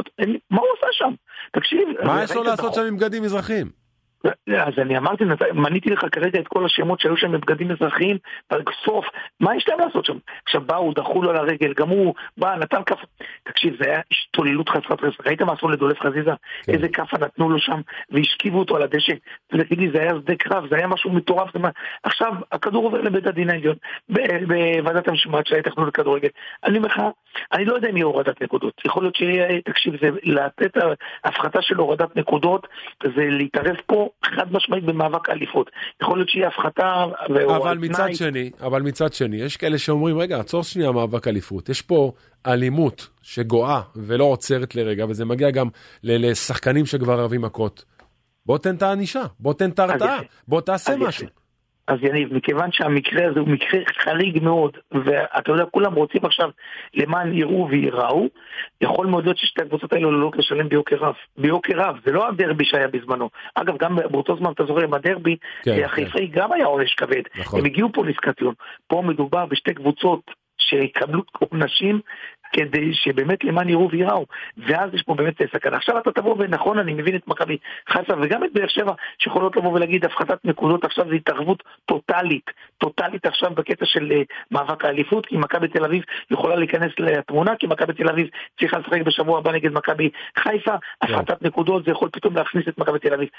מה 0.51 0.61
הוא 0.61 0.67
עושה 0.77 0.87
שם? 0.91 1.13
תקשיב. 1.51 1.87
מה 2.03 2.23
יש 2.23 2.31
לו 2.31 2.43
לעשות 2.43 2.73
שם 2.73 2.81
עם 2.81 2.97
בגדים 2.97 3.23
מזרחים? 3.23 3.84
אז 4.57 4.73
אני 4.77 4.97
אמרתי, 4.97 5.23
מניתי 5.53 5.89
לך 5.89 6.05
כרגע 6.11 6.39
את 6.39 6.47
כל 6.47 6.65
השמות 6.65 6.99
שהיו 6.99 7.17
שם 7.17 7.31
בבגדים 7.31 7.71
אזרחיים, 7.71 8.17
בסוף, 8.51 9.05
מה 9.39 9.55
יש 9.55 9.67
להם 9.67 9.79
לעשות 9.79 10.05
שם? 10.05 10.17
עכשיו 10.45 10.61
באו, 10.61 10.93
דחו 10.93 11.21
לו 11.21 11.33
לרגל, 11.33 11.73
גם 11.73 11.89
הוא 11.89 12.13
בא, 12.37 12.55
נתן 12.55 12.83
כאפה. 12.85 13.07
תקשיב, 13.43 13.75
זה 13.79 13.89
היה 13.89 14.01
השתוללות 14.11 14.69
חסרת 14.69 15.03
רסק. 15.03 15.27
ראית 15.27 15.41
מה 15.41 15.53
עשו 15.53 15.69
לדולף 15.69 15.99
חזיזה? 15.99 16.31
כן. 16.63 16.73
איזה 16.73 16.87
כאפה 16.87 17.17
נתנו 17.17 17.49
לו 17.49 17.59
שם, 17.59 17.81
והשכיבו 18.09 18.59
אותו 18.59 18.75
על 18.75 18.81
הדשא. 18.81 19.13
ותגיד 19.53 19.79
לי, 19.79 19.91
זה 19.91 20.01
היה 20.01 20.11
שדה 20.21 20.35
קרב, 20.35 20.67
זה 20.69 20.75
היה 20.75 20.87
משהו 20.87 21.11
מטורף. 21.11 21.49
עכשיו, 22.03 22.33
הכדור 22.51 22.85
עובר 22.85 23.01
לבית 23.01 23.27
הדין 23.27 23.49
העליון, 23.49 23.75
בוועדת 24.09 25.07
המשמעת 25.07 25.47
של 25.47 25.55
ההתאחדות 25.55 25.87
לכדורגל. 25.87 26.29
אני 26.63 26.77
אומר 26.77 26.87
לך, 26.87 27.01
אני 27.53 27.65
לא 27.65 27.75
יודע 27.75 27.89
אם 27.89 27.97
יהיה 27.97 28.05
הורדת 28.05 28.41
נקודות. 28.41 28.81
יכול 28.85 29.03
להיות 29.03 29.15
שיהיה, 29.15 29.61
תקשיב, 29.61 29.93
זה 30.01 30.09
לתת 30.23 30.77
הפחתה 31.23 31.61
של 31.61 31.75
הורדת 31.75 32.15
נקודות, 32.15 32.67
זה 33.03 33.25
להתערב 33.29 33.75
פה 33.85 34.09
חד 34.25 34.53
משמעית 34.53 34.83
במאבק 34.83 35.29
האליפות. 35.29 35.71
יכול 36.01 36.17
להיות 36.17 36.29
שיהיה 36.29 36.47
הפחתה 36.47 37.05
אבל 37.47 37.77
מצד 37.77 38.13
שני, 38.13 38.51
אבל 38.61 38.81
מצד 38.81 39.13
שני, 39.13 39.37
יש 39.37 39.57
כאלה 39.57 39.77
שאומרים, 39.77 40.17
רגע, 40.17 40.39
עצור 40.39 40.63
שנייה 40.63 40.91
מאבק 40.91 41.27
אליפות. 41.27 41.69
יש 41.69 41.81
פה 41.81 42.11
אלימות 42.47 43.09
שגואה 43.21 43.81
ולא 43.95 44.23
עוצרת 44.23 44.75
לרגע, 44.75 45.05
וזה 45.09 45.25
מגיע 45.25 45.51
גם 45.51 45.67
לשחקנים 46.03 46.85
שכבר 46.85 47.19
אוהבים 47.19 47.41
מכות. 47.41 47.85
בוא 48.45 48.57
תן 48.57 48.75
את 48.75 48.81
הענישה, 48.81 49.23
בוא 49.39 49.53
תן 49.53 49.69
את 49.69 49.79
ההרתעה, 49.79 50.19
בוא 50.47 50.61
תעשה 50.61 50.95
משהו. 50.97 51.27
אז 51.87 51.97
יניב, 52.01 52.33
מכיוון 52.33 52.71
שהמקרה 52.71 53.27
הזה 53.27 53.39
הוא 53.39 53.47
מקרה 53.47 53.79
חריג 54.03 54.43
מאוד, 54.43 54.77
ואתה 54.91 55.51
יודע, 55.51 55.65
כולם 55.65 55.93
רוצים 55.93 56.25
עכשיו 56.25 56.49
למען 56.93 57.33
יראו 57.33 57.67
וייראו, 57.69 58.27
יכול 58.81 59.07
מאוד 59.07 59.23
להיות 59.23 59.37
ששתי 59.37 59.61
הקבוצות 59.61 59.93
האלה 59.93 60.07
עלולות 60.07 60.37
לשלם 60.37 60.69
ביוקר 60.69 60.95
רב. 60.95 61.15
ביוקר 61.37 61.73
רב, 61.77 61.97
זה 62.05 62.11
לא 62.11 62.27
הדרבי 62.27 62.65
שהיה 62.65 62.87
בזמנו. 62.87 63.29
אגב, 63.55 63.77
גם 63.77 63.95
באותו 64.11 64.35
זמן, 64.37 64.51
אתה 64.51 64.65
זוכר, 64.65 64.83
עם 64.83 64.93
הדרבי, 64.93 65.35
כן, 65.63 65.83
החיפאי 65.83 66.31
כן. 66.31 66.41
גם 66.41 66.51
היה 66.51 66.65
עונש 66.65 66.93
כבד. 66.93 67.21
נכון. 67.39 67.59
הם 67.59 67.65
הגיעו 67.65 67.89
פה 67.93 68.05
לסקטיון. 68.05 68.53
פה 68.87 69.01
מדובר 69.01 69.45
בשתי 69.45 69.73
קבוצות 69.73 70.31
שיקבלו 70.57 71.21
עונשים 71.39 71.99
כדי 72.55 72.93
שבאמת 72.93 73.43
למען 73.43 73.69
יראו 73.69 73.89
וייראו. 73.91 74.25
ואז 74.57 74.93
יש 74.93 75.01
פה 75.01 75.13
באמת 75.13 75.41
סכנה. 75.53 75.77
עכשיו 75.77 75.97
אתה 75.99 76.11
תבוא 76.11 76.35
ונכון, 76.39 76.79
אני 76.79 76.93
מבין 76.93 77.15
את 77.15 77.27
מכבי 77.27 77.57
חיפה 77.89 78.13
וגם 78.21 78.43
את 78.43 78.49
באר 78.53 78.67
שבע, 78.67 78.93
שיכולות 79.19 79.55
לבוא 79.55 79.71
ולהגיד 79.71 80.05
הפחתת 80.05 80.45
נקודות 80.45 80.83
עכשיו 80.83 81.05
זה 81.09 81.15
התערבות 81.15 81.63
טוטאלית, 81.85 82.51
טוטאלית 82.77 83.25
עכשיו 83.25 83.51
בקטע 83.51 83.85
של 83.85 84.11
uh, 84.11 84.33
מאבק 84.51 84.85
האליפות, 84.85 85.25
כי 85.25 85.37
מכבי 85.37 85.67
תל 85.67 85.85
אביב 85.85 86.03
יכולה 86.31 86.55
להיכנס 86.55 86.91
לתמונה, 86.99 87.55
כי 87.55 87.67
מכבי 87.67 87.93
תל 87.93 88.09
אביב 88.09 88.27
צריכה 88.59 88.77
לשחק 88.77 89.01
בשבוע 89.01 89.37
הבא 89.37 89.51
נגד 89.51 89.71
מכבי 89.71 90.09
חיפה. 90.39 90.71
כן. 90.71 91.13
הפחתת 91.13 91.41
נקודות 91.41 91.85
זה 91.85 91.91
יכול 91.91 92.09
פתאום 92.13 92.35
להכניס 92.35 92.67
את 92.67 92.77
מכבי 92.77 92.99
תל 92.99 93.13
אביב. 93.13 93.29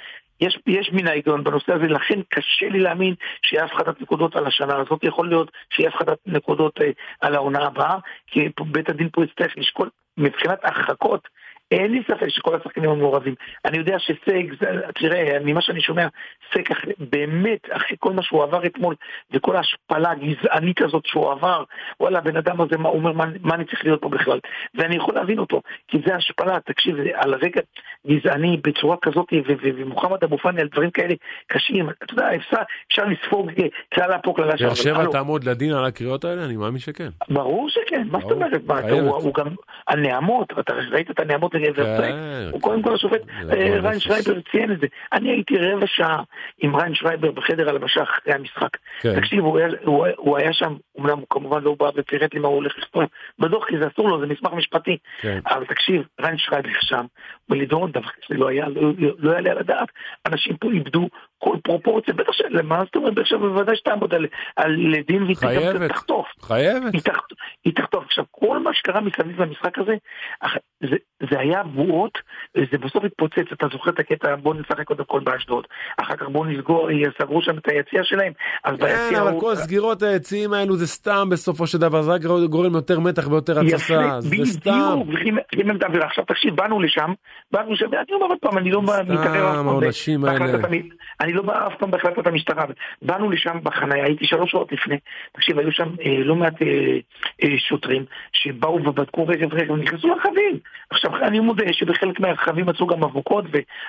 יש, 0.40 0.58
יש 0.66 0.90
מן 0.92 1.06
ההיגיון 1.06 1.44
בנושא 1.44 1.72
הזה, 1.72 1.86
לכן 1.86 2.20
קשה 2.28 2.68
לי 2.68 2.80
להאמין 2.80 3.14
שיהיה 3.42 3.64
הפחתת 3.64 4.00
נקודות 4.00 4.36
על 4.36 4.46
השנה 4.46 4.76
הזאת, 4.76 5.04
יכול 5.04 5.28
להיות 5.28 5.50
שיהיה 5.70 5.88
הפחתת 5.88 6.18
נקודות 6.26 6.78
uh, 6.80 6.82
על 7.20 7.34
העונה 7.34 7.66
הבאה, 7.66 7.96
כי 8.26 8.48
בית 8.60 8.88
הדין 8.88 9.05
פה 9.10 9.24
יצטרך 9.24 9.52
לשקול 9.56 9.90
מבחינת 10.16 10.58
הרחקות 10.62 11.28
אין 11.70 11.92
לי 11.92 12.02
ספק 12.10 12.28
שכל 12.28 12.54
השחקנים 12.54 12.90
המעורבים. 12.90 13.34
אני 13.64 13.78
יודע 13.78 13.96
שסייג, 13.98 14.54
תראה, 14.94 15.38
ממה 15.44 15.60
שאני 15.60 15.80
שומע, 15.80 16.06
סייג 16.52 16.68
באמת, 16.98 17.60
אחרי 17.70 17.96
כל 18.00 18.12
מה 18.12 18.22
שהוא 18.22 18.42
עבר 18.42 18.66
אתמול, 18.66 18.94
וכל 19.32 19.56
ההשפלה 19.56 20.10
הגזענית 20.10 20.82
הזאת 20.82 21.06
שהוא 21.06 21.30
עבר, 21.32 21.64
וואלה, 22.00 22.18
הבן 22.18 22.36
אדם 22.36 22.60
הזה, 22.60 22.78
מה, 22.78 22.88
הוא 22.88 22.98
אומר, 22.98 23.12
מה, 23.12 23.24
מה 23.40 23.54
אני 23.54 23.64
צריך 23.64 23.84
להיות 23.84 24.00
פה 24.00 24.08
בכלל? 24.08 24.38
ואני 24.74 24.96
יכול 24.96 25.14
להבין 25.14 25.38
אותו, 25.38 25.62
כי 25.88 25.98
זה 26.06 26.14
השפלה, 26.14 26.60
תקשיב, 26.60 26.96
על 27.14 27.34
רקע 27.34 27.60
גזעני 28.06 28.56
בצורה 28.64 28.96
כזאת, 29.02 29.26
ומוחמד 29.62 30.24
אבו 30.24 30.38
פאני 30.38 30.60
על 30.60 30.68
דברים 30.68 30.90
כאלה 30.90 31.14
קשים, 31.46 31.90
אתה 31.90 32.12
יודע, 32.12 32.34
אפשר, 32.34 32.56
אפשר 32.88 33.04
לספוג 33.04 33.50
כללה 33.94 34.18
פה, 34.18 34.32
כללה 34.36 34.58
שם. 34.58 34.64
באר 34.64 34.74
שבע 34.74 35.04
תעמוד 35.12 35.44
לדין 35.44 35.72
על 35.72 35.84
הקריאות 35.84 36.24
האלה? 36.24 36.44
אני 36.44 36.56
מאמין 36.56 36.78
שכן. 36.78 37.08
ברור 37.28 37.68
שכן, 37.68 38.06
מה 38.10 38.18
זאת 38.20 38.30
אומרת? 38.30 38.60
הוא 38.96 39.34
גם, 39.34 39.46
הנעמות, 39.88 40.52
אתה 40.58 40.74
ראית 40.90 41.10
את 41.10 41.20
הנעמות 41.20 41.55
לגבר 41.58 42.00
כן, 42.00 42.48
הוא 42.50 42.60
קודם 42.60 42.82
כל 42.82 42.94
השופט 42.94 43.20
אה, 43.50 43.80
ריין 43.80 43.98
שרייבר 43.98 44.40
ציין 44.50 44.72
את 44.72 44.80
זה. 44.80 44.86
אני 45.12 45.30
הייתי 45.30 45.58
רבע 45.58 45.86
שעה 45.86 46.22
עם 46.58 46.76
ריין 46.76 46.94
שרייבר 46.94 47.30
בחדר 47.30 47.68
הלבשה 47.68 48.02
אחרי 48.02 48.34
המשחק. 48.34 48.76
כן. 49.00 49.20
תקשיב, 49.20 49.44
הוא 50.16 50.38
היה 50.38 50.52
שם, 50.52 50.74
אמנם 51.00 51.18
הוא 51.18 51.26
כמובן 51.30 51.62
לא 51.62 51.74
בא 51.78 51.90
ופירט 51.96 52.34
לי 52.34 52.40
מה 52.40 52.48
הוא 52.48 52.56
הולך 52.56 52.78
לכתוב 52.78 53.02
בדוח, 53.38 53.64
כי 53.64 53.78
זה 53.78 53.86
אסור 53.86 54.08
לו, 54.08 54.20
זה 54.20 54.26
מסמך 54.26 54.52
משפטי. 54.52 54.96
כן. 55.20 55.40
אבל 55.46 55.64
תקשיב, 55.64 56.02
ריין 56.20 56.38
שרייבר 56.38 56.68
שם, 56.80 57.04
ולדורון 57.50 57.90
דבר 57.90 58.00
כזה 58.00 58.38
לא 58.38 58.48
היה, 58.48 58.68
לא, 58.68 58.92
לא 59.18 59.32
יעלה 59.32 59.50
על 59.50 59.58
הדעת. 59.58 59.88
אנשים 60.26 60.56
פה 60.56 60.70
איבדו 60.70 61.08
כל 61.38 61.56
פרופורציה, 61.64 62.14
בטח 62.14 62.32
של, 62.32 62.62
מה 62.62 62.82
זאת 62.84 62.96
אומרת, 62.96 63.18
עכשיו 63.18 63.38
בוודאי 63.38 63.76
שתעמוד 63.76 64.14
על 64.56 64.76
דין 65.06 65.22
והיא 65.22 65.88
תחטוף. 65.88 66.26
חייבת. 66.42 66.94
היא 67.64 67.74
תחטוף. 67.74 68.04
עכשיו, 68.04 68.24
כל 68.30 68.58
מה 68.58 68.70
שקרה 68.74 69.00
מסביב 69.00 69.42
למשחק 69.42 69.78
הזה, 69.78 69.94
זה 71.30 71.38
היה 71.38 71.62
בועות, 71.62 72.18
וזה 72.56 72.78
בסוף 72.78 73.04
התפוצץ, 73.04 73.52
אתה 73.52 73.66
זוכר 73.72 73.90
את 73.90 73.98
הקטע, 73.98 74.36
בוא 74.36 74.54
נשחק 74.54 74.84
קודם 74.84 75.04
כל 75.04 75.20
באשדוד, 75.20 75.66
אחר 76.00 76.16
כך 76.16 76.28
בוא 76.28 76.46
נסגור, 76.46 76.88
סגרו 77.18 77.42
שם 77.42 77.58
את 77.58 77.68
היציע 77.68 78.00
שלהם, 78.04 78.32
אז 78.64 78.76
כן, 78.76 78.86
ביציע... 78.86 79.22
אבל 79.22 79.40
כל 79.40 79.54
סגירות 79.54 80.02
היציעים 80.02 80.52
האלו 80.52 80.76
זה 80.76 80.86
סתם 80.86 81.28
בסופו 81.30 81.66
של 81.66 81.78
דבר, 81.78 82.02
זה 82.02 82.12
רק 82.12 82.20
גורם 82.50 82.74
יותר 82.74 83.00
מתח 83.00 83.28
ויותר 83.28 83.60
התססה, 83.60 84.20
זה 84.20 84.36
סתם. 84.44 85.00
בדיוק, 85.06 85.82
עכשיו 86.02 86.24
תקשיב, 86.24 86.56
באנו 86.56 86.80
לשם, 86.80 87.12
באנו 87.52 87.72
לשם, 87.72 87.86
אני 87.86 88.12
אומר 88.12 88.26
עוד 88.26 88.38
פעם, 88.40 88.58
אני 88.58 88.70
לא 88.70 88.82
מתערב 88.82 89.54
פעם. 89.54 89.68
העונשים 89.68 90.24
האלה. 90.24 90.68
אני 91.26 91.34
לא 91.34 91.42
בא 91.42 91.66
אף 91.66 91.72
פעם 91.78 91.90
בהחלטת 91.90 92.26
המשטרה, 92.26 92.64
באנו 93.02 93.30
לשם 93.30 93.58
בחניה, 93.62 94.04
הייתי 94.04 94.26
שלוש 94.26 94.50
שעות 94.50 94.72
לפני, 94.72 94.96
תקשיב, 95.32 95.58
היו 95.58 95.72
שם 95.72 95.88
אה, 96.06 96.18
לא 96.18 96.36
מעט 96.36 96.62
אה, 96.62 96.68
אה, 97.42 97.58
שוטרים 97.58 98.04
שבאו 98.32 98.74
ובדקו 98.86 99.26
רגב 99.26 99.54
רגב, 99.54 99.76
נכנסו 99.76 100.08
לרכבים. 100.08 100.58
עכשיו, 100.90 101.16
אני 101.16 101.40
מודה 101.40 101.72
שבחלק 101.72 102.20
מהרכבים 102.20 102.66
מצאו 102.66 102.86
גם 102.86 103.02
אבוקות, 103.02 103.44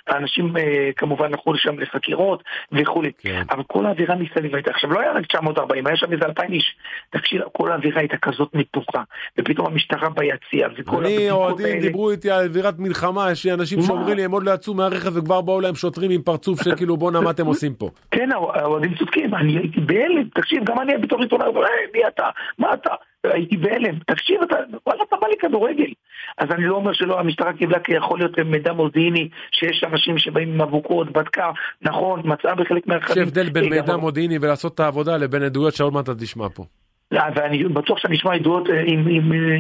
והאנשים 0.08 0.58
אה, 0.58 0.90
כמובן 0.96 1.26
הלכו 1.26 1.54
לשם 1.54 1.80
לחקירות 1.80 2.44
וכולי. 2.72 3.12
כן. 3.18 3.44
אבל 3.52 3.64
כל 3.68 3.86
האווירה 3.86 4.16
מסביב 4.16 4.56
הייתה, 4.56 4.72
עכשיו 4.72 4.94
לא 4.94 5.00
היה 5.00 5.12
רק 5.12 5.26
940, 5.26 5.88
היה 5.88 5.98
שם 5.98 6.14
איזה 6.14 6.26
2,000 6.26 6.54
איש. 6.54 6.76
תקשיב, 7.10 7.42
כל 7.52 7.72
האווירה 7.72 8.00
הייתה 8.00 8.18
כזאת 8.18 8.50
מתוחה, 8.54 9.04
ופתאום 9.38 9.68
המשטרה 9.68 10.10
ביציע, 10.10 10.68
וכל 10.78 11.06
אני, 11.06 11.32
אוהדים 11.32 11.80
דיברו 11.80 12.12
איתי 12.12 12.32
על 12.32 12.46
אווירת 12.46 12.80
מלחמה, 12.80 13.32
יש 13.32 13.48
אנשים 13.48 13.82
שאומרים 13.82 14.16
לי, 14.16 14.26
הם 14.26 14.32
עוד 14.32 14.44
לא 14.44 14.52
יצאו 14.52 14.74
מהרכב 14.74 15.18
וכבר 15.18 15.42
באו 15.42 15.62
להם 15.62 15.76
שוטרים 15.76 16.12
עם 16.12 16.22
פרצוף 16.22 16.64
שכאילו 16.64 16.98
בואנה 16.98 17.22
מה 17.28 17.32
אתם 17.32 17.46
עושים 17.46 17.74
פה. 17.74 17.90
כן, 18.12 18.30
האוהדים 18.32 18.96
צודקים, 18.96 19.36
אני 19.36 19.58
הייתי 19.58 19.80
בהלם, 19.80 20.24
תקשיב, 20.34 20.64
גם 20.64 20.80
אני 20.80 20.98
בתור 20.98 21.22
עיתונאי, 21.22 21.48
מי 21.94 22.08
אתה? 22.08 22.30
מה 22.58 22.74
אתה? 22.74 22.94
הייתי 23.24 23.58
בהלם, 23.58 24.00
תקשיב, 24.08 24.42
אתה, 24.42 24.56
וואלה, 24.86 25.04
אתה 25.08 25.16
בא 25.22 25.28
לי 25.28 25.36
כדורגל. 25.40 25.92
אז 26.38 26.52
אני 26.52 26.66
לא 26.66 26.76
אומר 26.76 26.94
שלא, 26.94 27.20
המשטרה 27.20 27.54
קיבלה 27.54 27.80
כי 27.80 27.94
יכול 27.94 28.20
להיות 28.20 28.40
מידע 28.40 28.74
מודיעיני, 28.74 29.30
שיש 29.52 29.84
אנשים 29.84 30.18
שבאים 30.18 30.54
עם 30.54 30.62
אבוקות, 30.62 31.12
בדקה, 31.12 31.52
נכון, 31.82 32.22
מצאה 32.26 32.56
בחלק 32.56 32.88
מהרכבים. 32.88 33.24
יש 33.24 33.28
הבדל 33.28 33.50
בין 33.50 33.70
מידע 33.70 33.98
מודיעיני 33.98 34.38
ולעשות 34.42 34.74
את 34.74 34.80
העבודה 34.80 35.18
לבין 35.18 35.44
עדויות 35.44 35.74
שעוד 35.74 35.94
מעט 35.94 36.04
אתה 36.04 36.16
תשמע 36.16 36.50
פה. 36.50 36.64
לא, 37.12 37.22
ואני 37.36 37.64
בטוח 37.64 37.98
שאני 37.98 38.16
אשמע 38.16 38.34
עדויות 38.34 38.70
אה, 38.70 38.84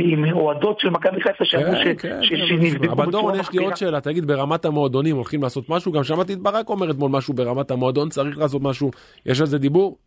עם 0.04 0.32
אוהדות 0.32 0.80
של 0.80 0.90
מכבי 0.90 1.22
חיפה 1.22 1.46
שאמרו 1.46 1.74
כן, 1.84 1.94
כן, 1.98 2.20
שנבדקו 2.24 2.94
אבל 2.94 3.12
דורון, 3.12 3.40
יש 3.40 3.52
לי 3.52 3.64
עוד 3.64 3.76
שאלה, 3.76 4.02
תגיד, 4.02 4.26
ברמת 4.26 4.66
המועדונים 4.66 5.16
הולכים 5.16 5.44
לעשות 5.44 5.70
משהו? 5.70 5.92
גם 5.92 6.04
שמעתי 6.04 6.34
את 6.34 6.40
ברק 6.40 6.70
אומר 6.70 6.92
אתמול 6.92 7.12
משהו 7.12 7.34
ברמת 7.34 7.72
המועדון, 7.72 8.10
צריך 8.10 8.38
לעשות 8.38 8.62
משהו, 8.62 8.92
יש 9.26 9.42
על 9.42 9.48
זה 9.48 9.58
דיבור? 9.58 9.98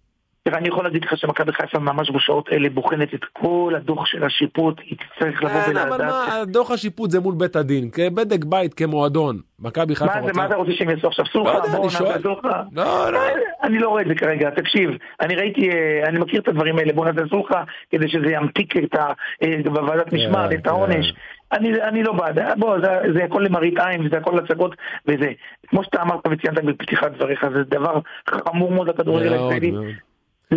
תראה, 0.42 0.58
אני 0.58 0.68
יכול 0.68 0.84
להגיד 0.84 1.04
לך 1.04 1.16
שמכבי 1.16 1.52
חיפה 1.52 1.78
ממש 1.78 2.10
בשעות 2.10 2.48
אלה 2.52 2.70
בוחנת 2.70 3.14
את 3.14 3.24
כל 3.32 3.72
הדוח 3.76 4.06
של 4.06 4.24
השיפוט, 4.24 4.80
היא 4.80 4.98
תצטרך 4.98 5.42
לבוא 5.42 5.60
ולדעת... 5.68 5.86
אבל 5.86 6.06
מה, 6.06 6.44
דוח 6.46 6.70
השיפוט 6.70 7.10
זה 7.10 7.20
מול 7.20 7.34
בית 7.34 7.56
הדין, 7.56 7.90
כבדק 7.90 8.44
בית, 8.44 8.74
כמועדון. 8.74 9.40
מכבי 9.58 9.96
חיפה 9.96 10.18
רוצה... 10.20 10.32
מה 10.36 10.46
אתה 10.46 10.54
רוצה 10.56 10.72
שהם 10.72 10.90
יעשו 10.90 11.08
עכשיו? 11.08 11.24
סולחה, 11.26 11.58
לא 11.72 11.82
נעשה 11.82 12.20
סולחה. 12.22 12.62
לא, 12.72 13.12
לא. 13.12 13.20
אני 13.62 13.78
לא 13.78 13.88
רואה 13.88 14.02
את 14.02 14.08
זה 14.08 14.14
כרגע, 14.14 14.50
תקשיב, 14.50 14.90
אני 15.20 15.36
ראיתי, 15.36 15.70
אה, 15.70 16.08
אני 16.08 16.18
מכיר 16.18 16.40
את 16.40 16.48
הדברים 16.48 16.78
האלה, 16.78 16.92
בואו 16.92 17.12
נעשה 17.12 17.28
סולחה, 17.30 17.64
כדי 17.90 18.08
שזה 18.08 18.30
ימתיק 18.30 18.76
את 18.76 18.94
ה... 18.94 19.12
אה, 19.42 19.56
בוועדת 19.64 20.12
משמעת, 20.12 20.52
את 20.52 20.66
העונש. 20.66 21.14
אני, 21.52 21.82
אני 21.82 22.02
לא 22.02 22.12
בעד, 22.12 22.38
בוא, 22.58 22.80
זה, 22.80 22.88
זה 23.14 23.24
הכל 23.24 23.40
למראית 23.40 23.78
עין, 23.78 24.06
וזה 24.06 24.16
הכל 24.16 24.38
הצגות, 24.38 24.76
וזה, 25.06 25.32
כמו 25.68 25.84
שאתה 25.84 26.02
אמרת 26.02 26.20
וציינת 26.30 26.64
בפתיחת 26.64 27.12
דבריך, 27.12 27.46
זה 27.54 27.62
דבר 27.64 28.00
חמור 28.30 28.72
מאוד 28.72 28.88
לכדורגל 28.88 29.32
הישראלי, 29.32 29.72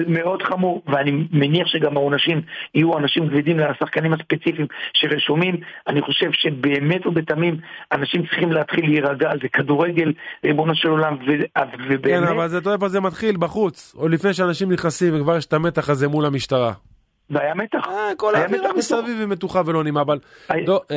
מאוד 0.07 0.43
חמור, 0.43 0.83
ואני 0.87 1.11
מניח 1.31 1.67
שגם 1.67 1.97
העונשים 1.97 2.41
יהיו 2.75 2.91
עונשים 2.91 3.29
כבדים 3.29 3.59
לשחקנים 3.59 4.13
הספציפיים 4.13 4.67
שרשומים. 4.93 5.57
אני 5.87 6.01
חושב 6.01 6.29
שבאמת 6.31 7.07
ובתמים 7.07 7.57
אנשים 7.91 8.21
צריכים 8.21 8.51
להתחיל 8.51 8.85
להירגע, 8.85 9.31
זה 9.41 9.47
כדורגל, 9.53 10.13
ריבונו 10.45 10.75
של 10.75 10.87
עולם, 10.87 11.17
ובאמת... 11.89 12.03
כן, 12.03 12.23
אבל 12.23 12.47
זה 12.47 12.61
טוב 12.61 12.73
איפה 12.73 12.87
זה 12.89 12.99
מתחיל, 13.01 13.37
בחוץ, 13.37 13.95
או 13.97 14.07
לפני 14.07 14.33
שאנשים 14.33 14.71
נכנסים 14.71 15.15
וכבר 15.15 15.37
יש 15.37 15.45
את 15.45 15.53
המתח 15.53 15.89
הזה 15.89 16.07
מול 16.07 16.25
המשטרה. 16.25 16.73
והיה 17.29 17.53
מתח. 17.55 17.87
אה, 17.87 18.15
כל 18.17 18.35
האווירה 18.35 18.73
מסביב 18.73 19.19
היא 19.19 19.27
מתוחה 19.27 19.61
ולא 19.65 19.83
נעימה, 19.83 20.01
אבל 20.01 20.19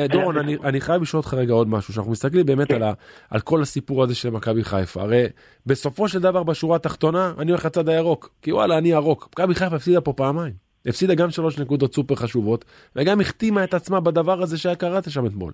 דורון, 0.09 0.37
אני 0.63 0.81
חייב 0.81 1.01
לשאול 1.01 1.19
אותך 1.19 1.33
רגע 1.33 1.53
עוד 1.53 1.67
משהו, 1.67 1.93
שאנחנו 1.93 2.11
מסתכלים 2.11 2.45
באמת 2.45 2.67
כן. 2.67 2.81
על 3.29 3.39
כל 3.39 3.61
הסיפור 3.61 4.03
הזה 4.03 4.15
של 4.15 4.29
מכבי 4.29 4.63
חיפה. 4.63 5.01
הרי 5.01 5.23
בסופו 5.65 6.07
של 6.07 6.19
דבר 6.19 6.43
בשורה 6.43 6.75
התחתונה, 6.75 7.33
אני 7.39 7.51
הולך 7.51 7.65
לצד 7.65 7.89
הירוק, 7.89 8.29
כי 8.41 8.51
וואלה, 8.51 8.77
אני 8.77 8.89
ירוק. 8.89 9.29
מכבי 9.31 9.55
חיפה 9.55 9.75
הפסידה 9.75 10.01
פה 10.01 10.13
פעמיים. 10.13 10.53
הפסידה 10.87 11.15
גם 11.15 11.29
שלוש 11.29 11.59
נקודות 11.59 11.93
סופר 11.93 12.15
חשובות, 12.15 12.65
וגם 12.95 13.21
החתימה 13.21 13.63
את 13.63 13.73
עצמה 13.73 13.99
בדבר 13.99 14.41
הזה 14.41 14.57
שהיה 14.57 14.75
קראת 14.75 15.11
שם 15.11 15.25
אתמול. 15.25 15.51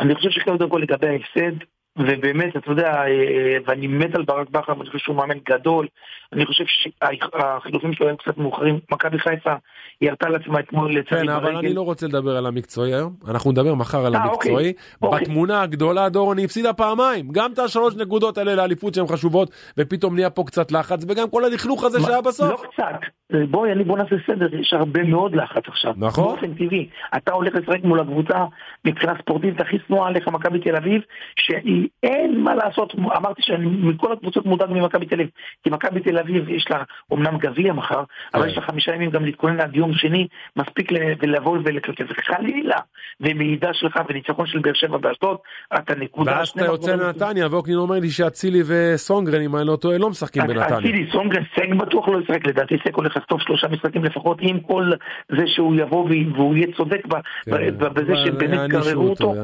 אני 0.00 0.14
חושב 0.14 0.30
שקודם 0.30 0.70
כל 0.70 0.82
לגבי 0.82 1.06
ההפסד, 1.06 1.64
ובאמת, 1.98 2.56
אתה 2.56 2.70
יודע, 2.70 2.92
אה, 2.92 3.56
ואני 3.66 3.86
מת 3.86 4.14
על 4.14 4.22
ברק 4.22 4.50
בכר, 4.50 4.72
אני 4.72 4.86
חושב 4.86 4.98
שהוא 4.98 5.16
מאמן 5.16 5.38
גדול. 5.48 5.86
אני 6.32 6.46
חושב 6.46 6.64
שהחילופים 6.66 7.92
שלו 7.92 8.08
הם 8.08 8.16
קצת 8.16 8.38
מאוחרים. 8.38 8.78
מכבי 8.92 9.18
חיפה 9.18 9.54
ירתה 10.00 10.28
לעצמה 10.28 10.60
אתמול 10.60 10.98
לצערי 10.98 11.26
כן, 11.26 11.28
אבל 11.28 11.56
אני 11.56 11.74
לא 11.74 11.82
רוצה 11.82 12.06
לדבר 12.06 12.36
על 12.36 12.46
המקצועי 12.46 12.94
היום. 12.94 13.14
אנחנו 13.28 13.52
נדבר 13.52 13.74
מחר 13.74 14.06
על 14.06 14.16
אה, 14.16 14.22
המקצועי. 14.22 14.72
אוקיי. 15.02 15.20
בתמונה 15.20 15.62
הגדולה, 15.62 16.08
דורון, 16.08 16.38
היא 16.38 16.44
הפסידה 16.44 16.72
פעמיים. 16.72 17.28
גם 17.32 17.52
את 17.52 17.58
השלוש 17.58 17.94
נקודות 17.96 18.38
האלה 18.38 18.54
לאליפות 18.54 18.94
שהן 18.94 19.06
חשובות, 19.06 19.50
ופתאום 19.78 20.14
נהיה 20.14 20.30
פה 20.30 20.44
קצת 20.46 20.72
לחץ, 20.72 21.04
וגם 21.08 21.30
כל 21.30 21.44
הלכלוך 21.44 21.84
הזה 21.84 22.00
שהיה 22.00 22.20
בסוף. 22.20 22.62
לא 22.62 22.68
קצת. 22.72 23.00
בואי, 23.32 23.84
בוא 23.84 23.98
נעשה 23.98 24.16
סדר, 24.26 24.54
יש 24.54 24.72
הרבה 24.72 25.02
מאוד 25.02 25.36
לחץ 25.36 25.62
עכשיו. 25.68 25.94
נכון. 25.96 26.24
באופן 26.24 26.54
טבעי. 26.54 26.88
אתה 27.16 27.32
הולך 27.32 27.54
לשחק 27.54 27.84
מול 27.84 28.00
הקבוצה 28.00 28.44
מבחינה 28.84 29.14
ספורטיבית 29.22 29.60
הכי 29.60 29.76
שנואה 29.86 30.08
עליך, 30.08 30.28
מכבי 30.28 30.58
תל 30.60 30.76
אביב, 30.76 31.02
שהיא 31.36 31.88
אין 32.02 32.40
מה 32.40 32.54
לעשות, 32.54 32.94
אמרתי 33.16 33.42
שאני 33.42 33.66
מכל 33.66 34.12
הקבוצות 34.12 34.46
מודאג 34.46 34.70
ממכבי 34.70 35.06
תל 35.06 35.14
אביב, 35.14 35.28
כי 35.64 35.70
מכבי 35.70 36.00
תל 36.00 36.18
אביב 36.18 36.48
יש 36.48 36.66
לה 36.70 36.82
אומנם 37.10 37.38
גביע 37.38 37.72
מחר, 37.72 38.02
אבל 38.34 38.42
כן. 38.42 38.48
יש 38.48 38.56
לה 38.56 38.62
חמישה 38.62 38.94
ימים 38.94 39.10
גם 39.10 39.24
להתכונן 39.24 39.60
עד 39.60 39.76
יום 39.76 39.92
שני, 39.94 40.28
מספיק 40.56 40.92
לבוא 41.22 41.58
ולקלקל, 41.64 42.04
וחלילה, 42.10 42.78
ומעידה 43.20 43.70
שלך 43.72 43.94
וניצחון 44.08 44.46
של 44.46 44.58
באר 44.58 44.74
שבע 44.74 44.98
באשדוד, 44.98 45.36
אתה 45.74 45.94
נקודה. 45.94 46.32
ואז 46.32 46.48
אתה 46.48 46.64
יוצא 46.64 46.96
לנתניה, 46.96 47.46
ואוקנין 47.50 47.76
אומר 47.76 47.98
לי 47.98 48.10
שאצילי 48.10 48.62
וסונגרן, 48.66 49.40
אם 49.40 49.56
אני 49.56 49.66
לא 49.66 49.76
טועה, 49.76 49.98
לא 49.98 50.10
משחקים 50.10 50.42
בנתניה. 50.42 50.78
אצילי, 50.78 51.06
סונגרן, 51.12 51.42
סג 51.56 51.74
בטוח 51.74 52.08
לא 52.08 52.20
ישחק, 52.20 52.46
לדעתי 52.46 52.76
סג 52.84 52.94
הולך 52.94 53.15
לחטוף 53.16 53.40
שלושה 53.42 53.68
משחקים 53.68 54.04
לפחות, 54.04 54.38
עם 54.40 54.60
כל 54.60 54.90
זה 55.28 55.42
שהוא 55.46 55.74
יבוא 55.74 56.08
והוא 56.34 56.56
יהיה 56.56 56.66
צודק 56.76 57.02
כן. 57.44 57.78
בזה 57.78 58.12
שבאמת 58.24 58.70
גררו 58.70 59.08
אותו. 59.08 59.34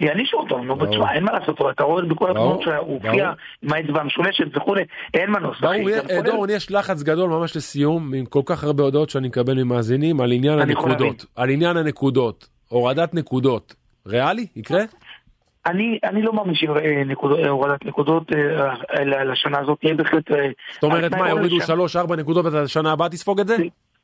יענישו 0.00 0.36
אותו, 0.36 0.58
נו 0.58 0.76
בצורה, 0.76 1.14
אין 1.14 1.24
מה 1.24 1.32
לעשות, 1.32 1.60
אתה 1.70 1.84
רואה 1.84 2.04
בכל 2.04 2.30
התמונות 2.30 2.62
שהוא 2.62 2.74
הופיע 2.74 3.32
עם 3.62 3.72
האצבע 3.72 4.00
המשולשת 4.00 4.56
וכולי, 4.56 4.82
אין 5.14 5.30
מנוס. 5.30 5.56
דורון, 6.24 6.50
יש 6.50 6.70
לחץ 6.70 7.02
גדול 7.02 7.30
ממש 7.30 7.56
לסיום, 7.56 8.14
עם 8.14 8.24
כל 8.24 8.42
כך 8.46 8.64
הרבה 8.64 8.82
הודעות 8.82 9.10
שאני 9.10 9.28
מקבל 9.28 9.62
ממאזינים 9.64 10.20
על 10.20 10.32
עניין 10.32 10.58
הנקודות, 10.58 11.24
על 11.36 11.50
עניין 11.50 11.76
הנקודות, 11.76 12.48
הורדת 12.68 13.14
נקודות, 13.14 13.74
ריאלי? 14.06 14.46
יקרה? 14.56 14.82
אני, 15.66 15.98
אני 16.04 16.22
לא 16.22 16.32
מאמין 16.32 16.54
שהורדת 16.54 17.84
נקודות 17.84 18.32
לשנה 19.06 19.58
הזאת 19.58 19.80
תהיה 19.80 19.94
בהחלט... 19.94 20.30
זאת 20.72 20.84
אומרת 20.84 21.14
מה, 21.14 21.28
יורידו 21.28 21.56
3-4 21.56 22.16
נקודות 22.16 22.46
ולשנה 22.46 22.92
הבאה 22.92 23.08
תספוג 23.08 23.40
את 23.40 23.46
זה? 23.46 23.56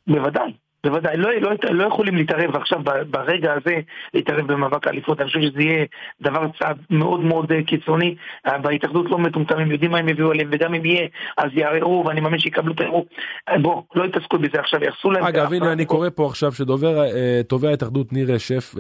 בוודאי, 0.07 0.53
בוודאי, 0.85 1.17
לא, 1.17 1.31
לא, 1.41 1.50
לא 1.71 1.85
יכולים 1.85 2.17
להתערב 2.17 2.57
עכשיו 2.57 2.81
ברגע 3.11 3.53
הזה, 3.53 3.77
להתערב 4.15 4.53
במאבק 4.53 4.87
האליפות, 4.87 5.21
אני 5.21 5.29
חושב 5.29 5.41
שזה 5.41 5.62
יהיה 5.62 5.85
דבר 6.21 6.47
צעד 6.59 6.77
מאוד 6.91 7.21
מאוד 7.21 7.53
אה, 7.53 7.62
קיצוני, 7.62 8.15
אה, 8.47 8.59
בהתאחדות 8.59 9.11
לא 9.11 9.19
מטומטמים, 9.19 9.71
יודעים 9.71 9.91
מה 9.91 9.99
הם 9.99 10.09
יביאו 10.09 10.31
עליהם, 10.31 10.49
וגם 10.53 10.75
אם 10.75 10.85
יהיה, 10.85 11.09
אז 11.37 11.50
יערערו, 11.53 12.05
ואני 12.07 12.21
מאמין 12.21 12.41
שיקבלו 12.41 12.73
את 12.73 12.81
הערעור. 12.81 13.07
אה, 13.49 13.59
בוא, 13.59 13.83
לא 13.95 14.05
יתעסקו 14.05 14.38
בזה 14.38 14.61
עכשיו, 14.61 14.85
יעשו 14.85 15.11
להם... 15.11 15.25
אגב, 15.25 15.53
הנה 15.53 15.73
אני 15.73 15.85
קורא 15.85 16.09
פה 16.15 16.27
עכשיו 16.27 16.53
שדובר, 16.53 17.05
תובע 17.49 17.69
ההתאחדות 17.69 18.12
ניר 18.12 18.35
רשף, 18.35 18.75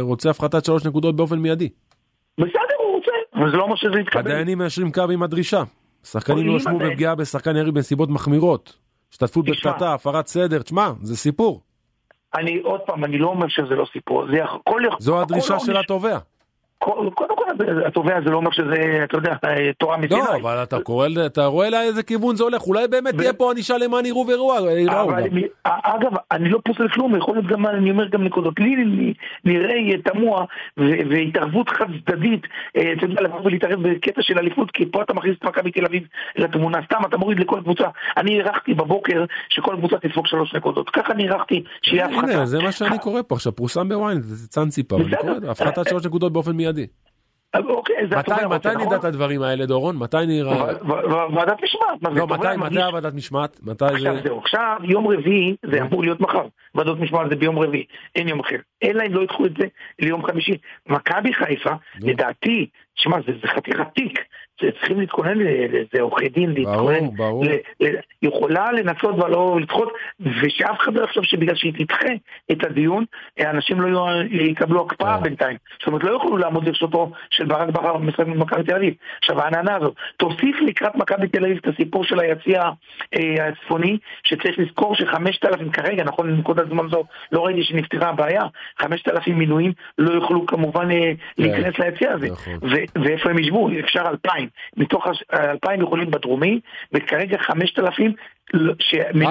רוצה 0.00 0.30
הפחתת 0.30 0.64
שלוש 0.64 0.86
נקודות 0.86 1.16
באופן 1.16 1.38
מיידי. 1.38 1.68
בסדר, 2.38 2.76
הוא 2.78 2.96
רוצה, 2.96 3.10
אבל 3.34 3.50
זה 3.50 3.56
לא 3.56 3.62
אומר 3.62 3.76
שזה 3.76 4.00
יתקבל. 4.00 4.20
הדיינים 4.20 4.58
מאשרים 4.58 4.92
קו 4.92 5.02
עם 5.12 5.22
הדרישה. 5.22 5.62
שחקנים 6.04 6.46
יואשמו 6.46 6.78
בפגיעה 6.78 7.14
בשחקן 7.14 7.56
ירי 7.56 7.72
בנסיבות 7.72 8.08
מחמירות. 8.08 8.76
השתתפות 9.10 9.44
בקטטה, 9.44 9.94
הפרת 9.94 10.26
סדר, 10.26 10.62
תשמע, 10.62 10.90
זה 11.02 11.16
סיפור. 11.16 11.60
אני 12.34 12.58
עוד 12.58 12.80
פעם, 12.80 13.04
אני 13.04 13.18
לא 13.18 13.28
אומר 13.28 13.48
שזה 13.48 13.74
לא 13.74 13.86
סיפור, 13.92 14.26
זה 14.30 14.36
יכול... 14.36 14.88
זו 14.98 15.20
הדרישה 15.20 15.58
של 15.58 15.76
התובע. 15.76 16.18
קודם 16.78 17.36
כל 17.36 17.44
התובע 17.86 18.20
זה 18.24 18.30
לא 18.30 18.36
אומר 18.36 18.50
שזה, 18.50 19.00
אתה 19.04 19.16
יודע, 19.16 19.34
תורה 19.78 19.96
מסיני. 19.96 20.20
לא, 20.20 20.36
אבל 20.42 20.62
אתה 20.62 20.80
קורא, 20.80 21.08
אתה 21.26 21.46
רואה 21.46 21.70
לאיזה 21.70 22.02
כיוון 22.02 22.36
זה 22.36 22.44
הולך, 22.44 22.62
אולי 22.62 22.88
באמת 22.88 23.14
תהיה 23.14 23.32
פה 23.32 23.50
ענישה 23.50 23.78
למען 23.78 24.06
יראו 24.06 24.26
ויראו. 24.26 25.10
אגב, 25.64 26.12
אני 26.32 26.48
לא 26.48 26.58
פוסל 26.64 26.88
כלום, 26.88 27.16
יכול 27.16 27.34
להיות 27.34 27.46
גם, 27.46 27.66
אני 27.66 27.90
אומר 27.90 28.08
גם 28.08 28.24
נקודות. 28.24 28.60
לי 28.60 29.14
נראה 29.44 29.74
תמוה 30.04 30.44
והתערבות 30.76 31.68
חד 31.68 31.86
צדדית, 32.06 32.46
אה, 32.76 32.92
אתה 32.92 33.04
יודע, 33.04 33.22
לבוא 33.22 33.40
ולהתערב 33.44 33.88
בקטע 33.88 34.22
של 34.22 34.38
אליפות, 34.38 34.70
כי 34.70 34.86
פה 34.86 35.02
אתה 35.02 35.14
מכניס 35.14 35.36
את 35.38 35.44
מכבי 35.44 35.70
תל 35.70 35.84
אביב 35.84 36.02
לתמונה, 36.36 36.78
סתם 36.84 36.98
אתה 37.08 37.16
מוריד 37.16 37.40
לכל 37.40 37.60
קבוצה. 37.60 37.84
אני 38.16 38.40
הערכתי 38.40 38.74
בבוקר 38.74 39.24
שכל 39.48 39.76
קבוצה 39.78 39.96
תספוג 39.98 40.26
שלוש 40.26 40.54
נקודות, 40.54 40.90
ככה 40.90 41.12
אני 41.12 41.28
הערכתי 41.28 41.64
שיהיה 41.82 42.06
הפחתה. 42.06 42.32
הנה, 42.32 42.46
זה 42.46 42.62
מה 42.62 42.72
שאני 42.72 42.98
קורא 42.98 43.22
פה 43.26 43.34
עכשיו, 43.34 43.56
פורסם 43.56 43.88
בוויינט, 43.88 44.22
זה 44.22 44.48
צאנצי 44.48 44.82
פעם, 44.82 45.00
הפחתת 45.48 45.88
שלוש 45.88 46.06
נקודות 46.06 46.32
באופן 46.32 46.52
מיידי. 46.52 46.75
אוקיי, 47.54 47.96
מתי, 48.18 48.32
מתי 48.50 48.68
נדע 48.68 48.84
נכון? 48.84 48.94
את 48.98 49.04
הדברים 49.04 49.42
האלה, 49.42 49.66
דורון? 49.66 49.96
מתי 49.96 50.16
נראה... 50.26 50.64
ועדת 51.34 51.62
משמעת. 51.62 52.16
לא, 52.16 52.26
מתי, 52.26 52.56
מתי 52.56 52.82
הוועדת 52.82 53.14
משמעת? 53.14 53.60
מתי 53.62 53.84
עכשיו 53.84 54.16
זהו, 54.24 54.38
עכשיו 54.38 54.76
יום 54.84 55.08
רביעי, 55.08 55.56
זה 55.72 55.82
אמור 55.82 56.02
להיות 56.02 56.20
מחר. 56.20 56.46
ועדות 56.74 57.00
משמעת 57.00 57.30
זה 57.30 57.36
ביום 57.36 57.58
רביעי, 57.58 57.84
אין 58.14 58.28
יום 58.28 58.40
אחר. 58.40 58.56
אלא 58.82 59.02
אם 59.06 59.14
לא 59.14 59.22
ידחו 59.22 59.46
את 59.46 59.52
זה 59.58 59.66
ליום 59.98 60.26
חמישי. 60.26 60.58
מכבי 60.86 61.32
חיפה, 61.32 61.72
לדעתי, 62.00 62.66
שמע, 62.96 63.16
זה 63.26 63.48
חתיכת 63.48 63.86
תיק. 63.94 64.20
צריכים 64.80 65.00
להתכונן 65.00 65.38
לאיזה 65.38 66.00
עורכי 66.00 66.28
דין, 66.28 66.50
להתכונן, 66.50 66.98
ברור, 66.98 67.14
ברור. 67.16 67.44
יכולה 68.22 68.72
לנסות 68.72 69.14
ולא 69.14 69.58
לדחות, 69.60 69.92
ושאף 70.20 70.80
אחד 70.80 70.94
לא 70.94 71.04
יחשוב 71.04 71.24
שבגלל 71.24 71.54
שהיא 71.54 71.72
תדחה 71.72 72.08
את 72.52 72.64
הדיון, 72.64 73.04
אנשים 73.40 73.80
לא 73.80 74.08
יקבלו 74.30 74.86
הקפאה 74.86 75.18
בינתיים. 75.18 75.56
זאת 75.78 75.86
אומרת, 75.86 76.04
לא 76.04 76.10
יוכלו 76.10 76.36
לעמוד 76.36 76.66
לרשותו 76.66 77.10
של 77.30 77.44
ברק 77.44 77.68
בכר 77.68 77.96
במשחק 77.96 78.26
במכבי 78.26 78.62
תל 78.62 78.74
אביב. 78.74 78.94
עכשיו, 79.18 79.40
העננה 79.40 79.76
הזאת, 79.76 79.94
תוסיף 80.16 80.56
לקראת 80.66 80.94
מכבי 80.94 81.28
תל 81.28 81.44
אביב 81.44 81.58
את 81.62 81.74
הסיפור 81.74 82.04
של 82.04 82.20
היציע 82.20 82.62
אה, 83.14 83.48
הצפוני, 83.48 83.98
שצריך 84.22 84.58
לזכור 84.58 84.94
שחמשת 84.94 85.44
אלפים 85.44 85.70
כרגע, 85.70 86.04
נכון 86.04 86.30
לנקודת 86.30 86.68
זמן 86.68 86.88
זו, 86.88 87.04
לא 87.32 87.46
ראיתי 87.46 87.62
שנפתרה 87.62 88.08
הבעיה, 88.08 88.42
חמשת 88.78 89.08
אלפים 89.08 89.38
מינויים 89.38 89.72
לא 89.98 90.12
יוכלו 90.12 90.46
כמובן 90.46 90.90
אה, 90.90 91.12
להיכנס 91.38 91.78
ליציע 91.78 92.12
הזה. 92.12 92.28
ואיפה 92.94 93.30
הם 93.30 93.38
ישבו? 93.38 93.68
אפשר 93.84 94.02
אלפיים. 94.08 94.48
מתוך 94.76 95.06
אלפיים 95.32 95.82
יכולים 95.82 96.10
בדרומי, 96.10 96.60
וכרגע 96.92 97.38
חמשת 97.38 97.78
אלפים 97.78 98.12
לא, 98.54 98.74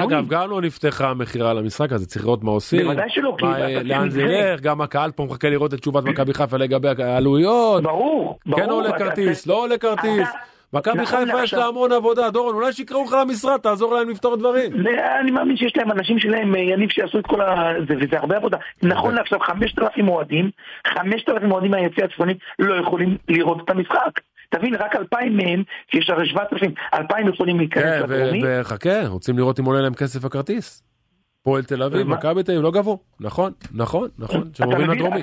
אגב, 0.03 0.27
גם 0.27 0.49
לא 0.49 0.61
נפתחה 0.61 1.09
המכירה 1.09 1.53
למשחק 1.53 1.91
הזה, 1.91 2.05
צריך 2.05 2.25
לראות 2.25 2.43
מה 2.43 2.51
עושים. 2.51 2.83
בוודאי 2.83 3.09
שלא, 3.09 3.35
כי... 3.37 3.45
לאן 3.83 4.09
זה 4.09 4.21
ילך, 4.21 4.61
גם 4.61 4.81
הקהל 4.81 5.11
פה 5.11 5.25
מחכה 5.25 5.49
לראות 5.49 5.73
את 5.73 5.79
תשובת 5.79 6.03
מכבי 6.03 6.33
חיפה 6.33 6.57
לגבי 6.57 6.87
העלויות. 7.03 7.83
ברור, 7.83 8.39
ברור. 8.45 8.61
כן 8.61 8.69
עולה 8.69 8.97
כרטיס, 8.97 9.47
לא 9.47 9.63
עולה 9.63 9.77
כרטיס. 9.77 10.27
מכבי 10.75 11.01
נכון 11.01 11.25
חיפה 11.25 11.43
יש 11.43 11.53
לה 11.53 11.65
המון 11.65 11.91
עבודה, 11.91 12.29
דורון, 12.29 12.55
אולי 12.55 12.73
שיקראו 12.73 13.03
לך 13.05 13.15
למשרד, 13.21 13.57
תעזור 13.57 13.93
להם 13.93 14.09
לפתור 14.09 14.35
דברים. 14.35 14.71
אני 15.21 15.31
מאמין 15.31 15.57
שיש 15.57 15.77
להם 15.77 15.91
אנשים 15.91 16.19
שלהם, 16.19 16.55
אה, 16.55 16.59
יניב, 16.59 16.89
שיעשו 16.89 17.19
את 17.19 17.25
כל 17.27 17.41
ה... 17.41 17.73
וזה 17.88 18.17
הרבה 18.17 18.38
עבודה. 18.38 18.57
נכון 18.83 18.97
אוקיי. 18.97 19.15
לעכשיו, 19.15 19.39
5,000 19.39 20.07
אוהדים, 20.09 20.49
5,000 20.88 21.51
אוהדים 21.51 21.71
מהיציע 21.71 22.05
הצפוני 22.05 22.33
לא 22.59 22.75
יכולים 22.75 23.17
לראות 23.29 23.61
את 23.65 23.69
המשחק. 23.69 24.19
תבין, 24.49 24.75
רק 24.75 24.95
אלפיים 24.95 25.38
מהם, 25.38 25.63
שיש 25.91 26.09
הרי 26.09 26.29
שבעת 26.29 26.53
אלפים, 26.53 26.73
אלפיים 26.93 27.27
יכולים 27.27 27.59
להיכנס 27.59 27.83
כן, 27.83 28.03
לדרומי. 28.03 28.41
וחכה, 28.45 29.07
רוצים 29.07 29.38
לראות 29.38 29.59
אם 29.59 29.65
עולה 29.65 29.81
להם 29.81 29.93
כסף 29.93 30.25
הכרטיס. 30.25 30.83
פועל 31.45 31.63
תל 31.63 31.84
אביב, 31.84 32.08
מכבי 32.08 32.43
תל 32.43 32.51
אביב, 32.51 32.63
לא 32.63 32.71
גבו. 32.71 32.99
נכון, 33.19 33.51
נכון, 33.71 34.10
נכון, 34.19 34.43
שמובילים 34.53 34.89
לדרומי. 34.89 35.19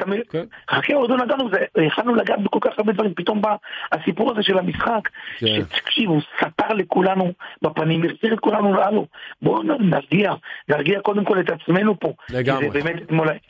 חכה, 0.70 0.94
עוד 0.94 1.10
לא 1.10 1.16
נגענו, 1.16 1.48
יכלנו 1.86 2.14
לגעת 2.14 2.42
בכל 2.42 2.58
כך 2.60 2.70
הרבה 2.78 2.92
דברים, 2.92 3.14
פתאום 3.14 3.42
בא 3.42 3.56
הסיפור 3.92 4.30
הזה 4.30 4.42
של 4.42 4.58
המשחק, 4.58 5.08
כן. 5.38 5.46
שתקשיב, 5.46 6.08
הוא 6.08 6.20
סתר 6.38 6.74
לכולנו 6.74 7.32
בפנים, 7.62 8.02
החזיר 8.04 8.34
את 8.34 8.40
כולנו 8.40 8.74
לאלו. 8.74 9.06
בואו 9.42 9.62
נרגיע, 9.62 10.32
נרגיע 10.68 11.00
קודם 11.00 11.24
כל 11.24 11.40
את 11.40 11.50
עצמנו 11.50 12.00
פה. 12.00 12.12
לגמרי. 12.30 12.70
באמת, 12.70 12.96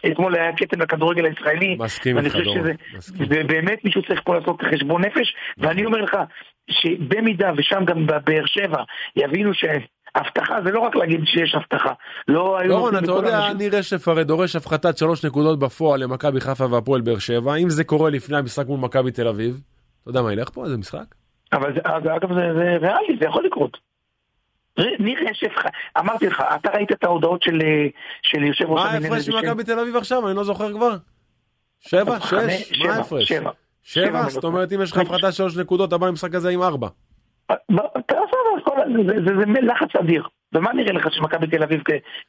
אתמול 0.06 0.34
היה 0.34 0.52
כתם 0.56 0.80
לכדורגל 0.80 1.24
הישראלי. 1.24 1.76
מסכים 1.78 2.18
איתך, 2.18 2.36
דורון. 2.36 2.66
ובאמת 3.18 3.84
מישהו 3.84 4.02
צריך 4.02 4.20
פה 4.24 4.34
לעשות 4.34 4.62
חשבון 4.62 5.04
נפש, 5.04 5.34
ואני 5.58 5.84
אומר 5.84 6.00
לך, 6.00 6.16
שבמידה 6.70 7.52
ושם 7.56 7.84
גם 7.84 8.06
בבאר 8.06 8.46
שבע 8.46 8.82
יבינו 9.16 9.54
ש... 9.54 9.64
הבטחה 10.14 10.54
זה 10.64 10.70
לא 10.70 10.80
רק 10.80 10.96
להגיד 10.96 11.20
שיש 11.24 11.54
הבטחה. 11.54 11.92
לא 12.28 12.58
היו... 12.58 12.68
דורון, 12.68 12.96
אתה 12.96 13.10
יודע, 13.12 13.52
ניר 13.52 13.76
רשף 13.76 14.08
הרי 14.08 14.24
דורש 14.24 14.56
הפחתת 14.56 14.98
שלוש 14.98 15.24
נקודות 15.24 15.58
בפועל 15.58 16.00
למכבי 16.00 16.40
חיפה 16.40 16.66
והפועל 16.70 17.00
באר 17.00 17.18
שבע. 17.18 17.54
אם 17.54 17.70
זה 17.70 17.84
קורה 17.84 18.10
לפני 18.10 18.36
המשחק 18.36 18.66
מול 18.66 18.80
מכבי 18.80 19.10
תל 19.10 19.28
אביב, 19.28 19.60
אתה 20.02 20.10
יודע 20.10 20.22
מה 20.22 20.32
ילך 20.32 20.50
פה? 20.50 20.64
איזה 20.64 20.76
משחק? 20.76 21.04
אבל 21.52 21.74
זה, 21.74 21.80
אגב 22.16 22.34
זה, 22.34 22.54
זה 22.54 22.76
ריאלי, 22.80 23.16
זה 23.20 23.26
יכול 23.26 23.44
לקרות. 23.46 23.78
ניר 24.98 25.18
רשף, 25.30 25.52
אמרתי 25.98 26.26
לך, 26.26 26.42
אתה 26.54 26.70
ראית 26.74 26.92
את 26.92 27.04
ההודעות 27.04 27.42
של, 27.42 27.58
של 28.22 28.42
יושב 28.42 28.64
ראש? 28.64 28.84
מה 28.84 28.90
ההפרש 28.90 29.28
ממכבי 29.28 29.64
תל 29.64 29.78
אביב 29.78 29.96
עכשיו? 29.96 30.28
אני 30.28 30.36
לא 30.36 30.44
זוכר 30.44 30.72
כבר. 30.72 30.96
שבע? 31.80 32.20
שש? 32.20 32.82
מה 32.86 32.94
ההפרש? 32.94 33.28
שבע. 33.28 33.50
שבע? 33.82 34.28
זאת 34.28 34.44
אומרת 34.44 34.72
אם 34.72 34.82
יש 34.82 34.92
לך 34.92 34.98
הפחתה 34.98 35.32
שלוש 35.32 35.56
נקודות, 35.56 35.88
אתה 35.88 35.98
בא 35.98 36.06
למשחק 36.06 36.34
הזה 36.34 36.50
עם 36.50 36.62
ארבע. 36.62 36.88
זה 39.26 39.60
לחץ 39.62 39.96
אדיר. 40.00 40.22
ומה 40.54 40.72
נראה 40.72 40.92
לך 40.92 41.06
שמכבי 41.12 41.46
תל 41.46 41.62
אביב 41.62 41.80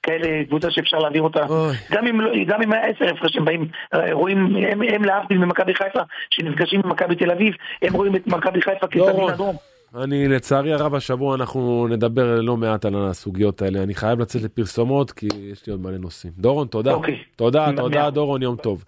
כאלה 0.03 0.45
קבוצה 0.45 0.71
שאפשר 0.71 0.97
להעביר 0.97 1.21
אותה? 1.21 1.45
גם 1.91 2.07
אם, 2.07 2.19
גם 2.47 2.61
אם 2.61 2.73
היה 2.73 2.85
עשר 2.85 3.05
הפרש, 3.05 3.35
הם 3.35 3.45
באים, 3.45 3.67
רואים, 4.11 4.55
הם, 4.55 4.81
הם 4.81 5.05
להבדיל 5.05 5.37
ממכבי 5.37 5.75
חיפה, 5.75 5.99
שנפגשים 6.29 6.81
עם 6.83 6.89
מכבי 6.89 7.15
תל 7.15 7.31
אביב, 7.31 7.53
הם 7.81 7.93
רואים 7.93 8.15
את 8.15 8.27
מכבי 8.27 8.61
חיפה 8.61 8.87
כסדין 8.87 9.29
אדום. 9.29 9.55
אני 10.03 10.27
לצערי 10.27 10.73
הרב 10.73 10.95
השבוע 10.95 11.35
אנחנו 11.35 11.87
נדבר 11.89 12.41
לא 12.41 12.57
מעט 12.57 12.85
על 12.85 12.95
הסוגיות 12.95 13.61
האלה. 13.61 13.83
אני 13.83 13.95
חייב 13.95 14.19
לצאת 14.19 14.41
לפרסומות 14.41 15.11
כי 15.11 15.27
יש 15.51 15.67
לי 15.67 15.71
עוד 15.71 15.81
מלא 15.81 15.97
נושאים. 15.97 16.33
דורון, 16.37 16.67
תודה. 16.67 16.93
אוקיי. 16.93 17.17
תודה, 17.35 17.69
תודה 17.75 18.09
דורון, 18.09 18.41
יום 18.41 18.55
טוב. 18.55 18.83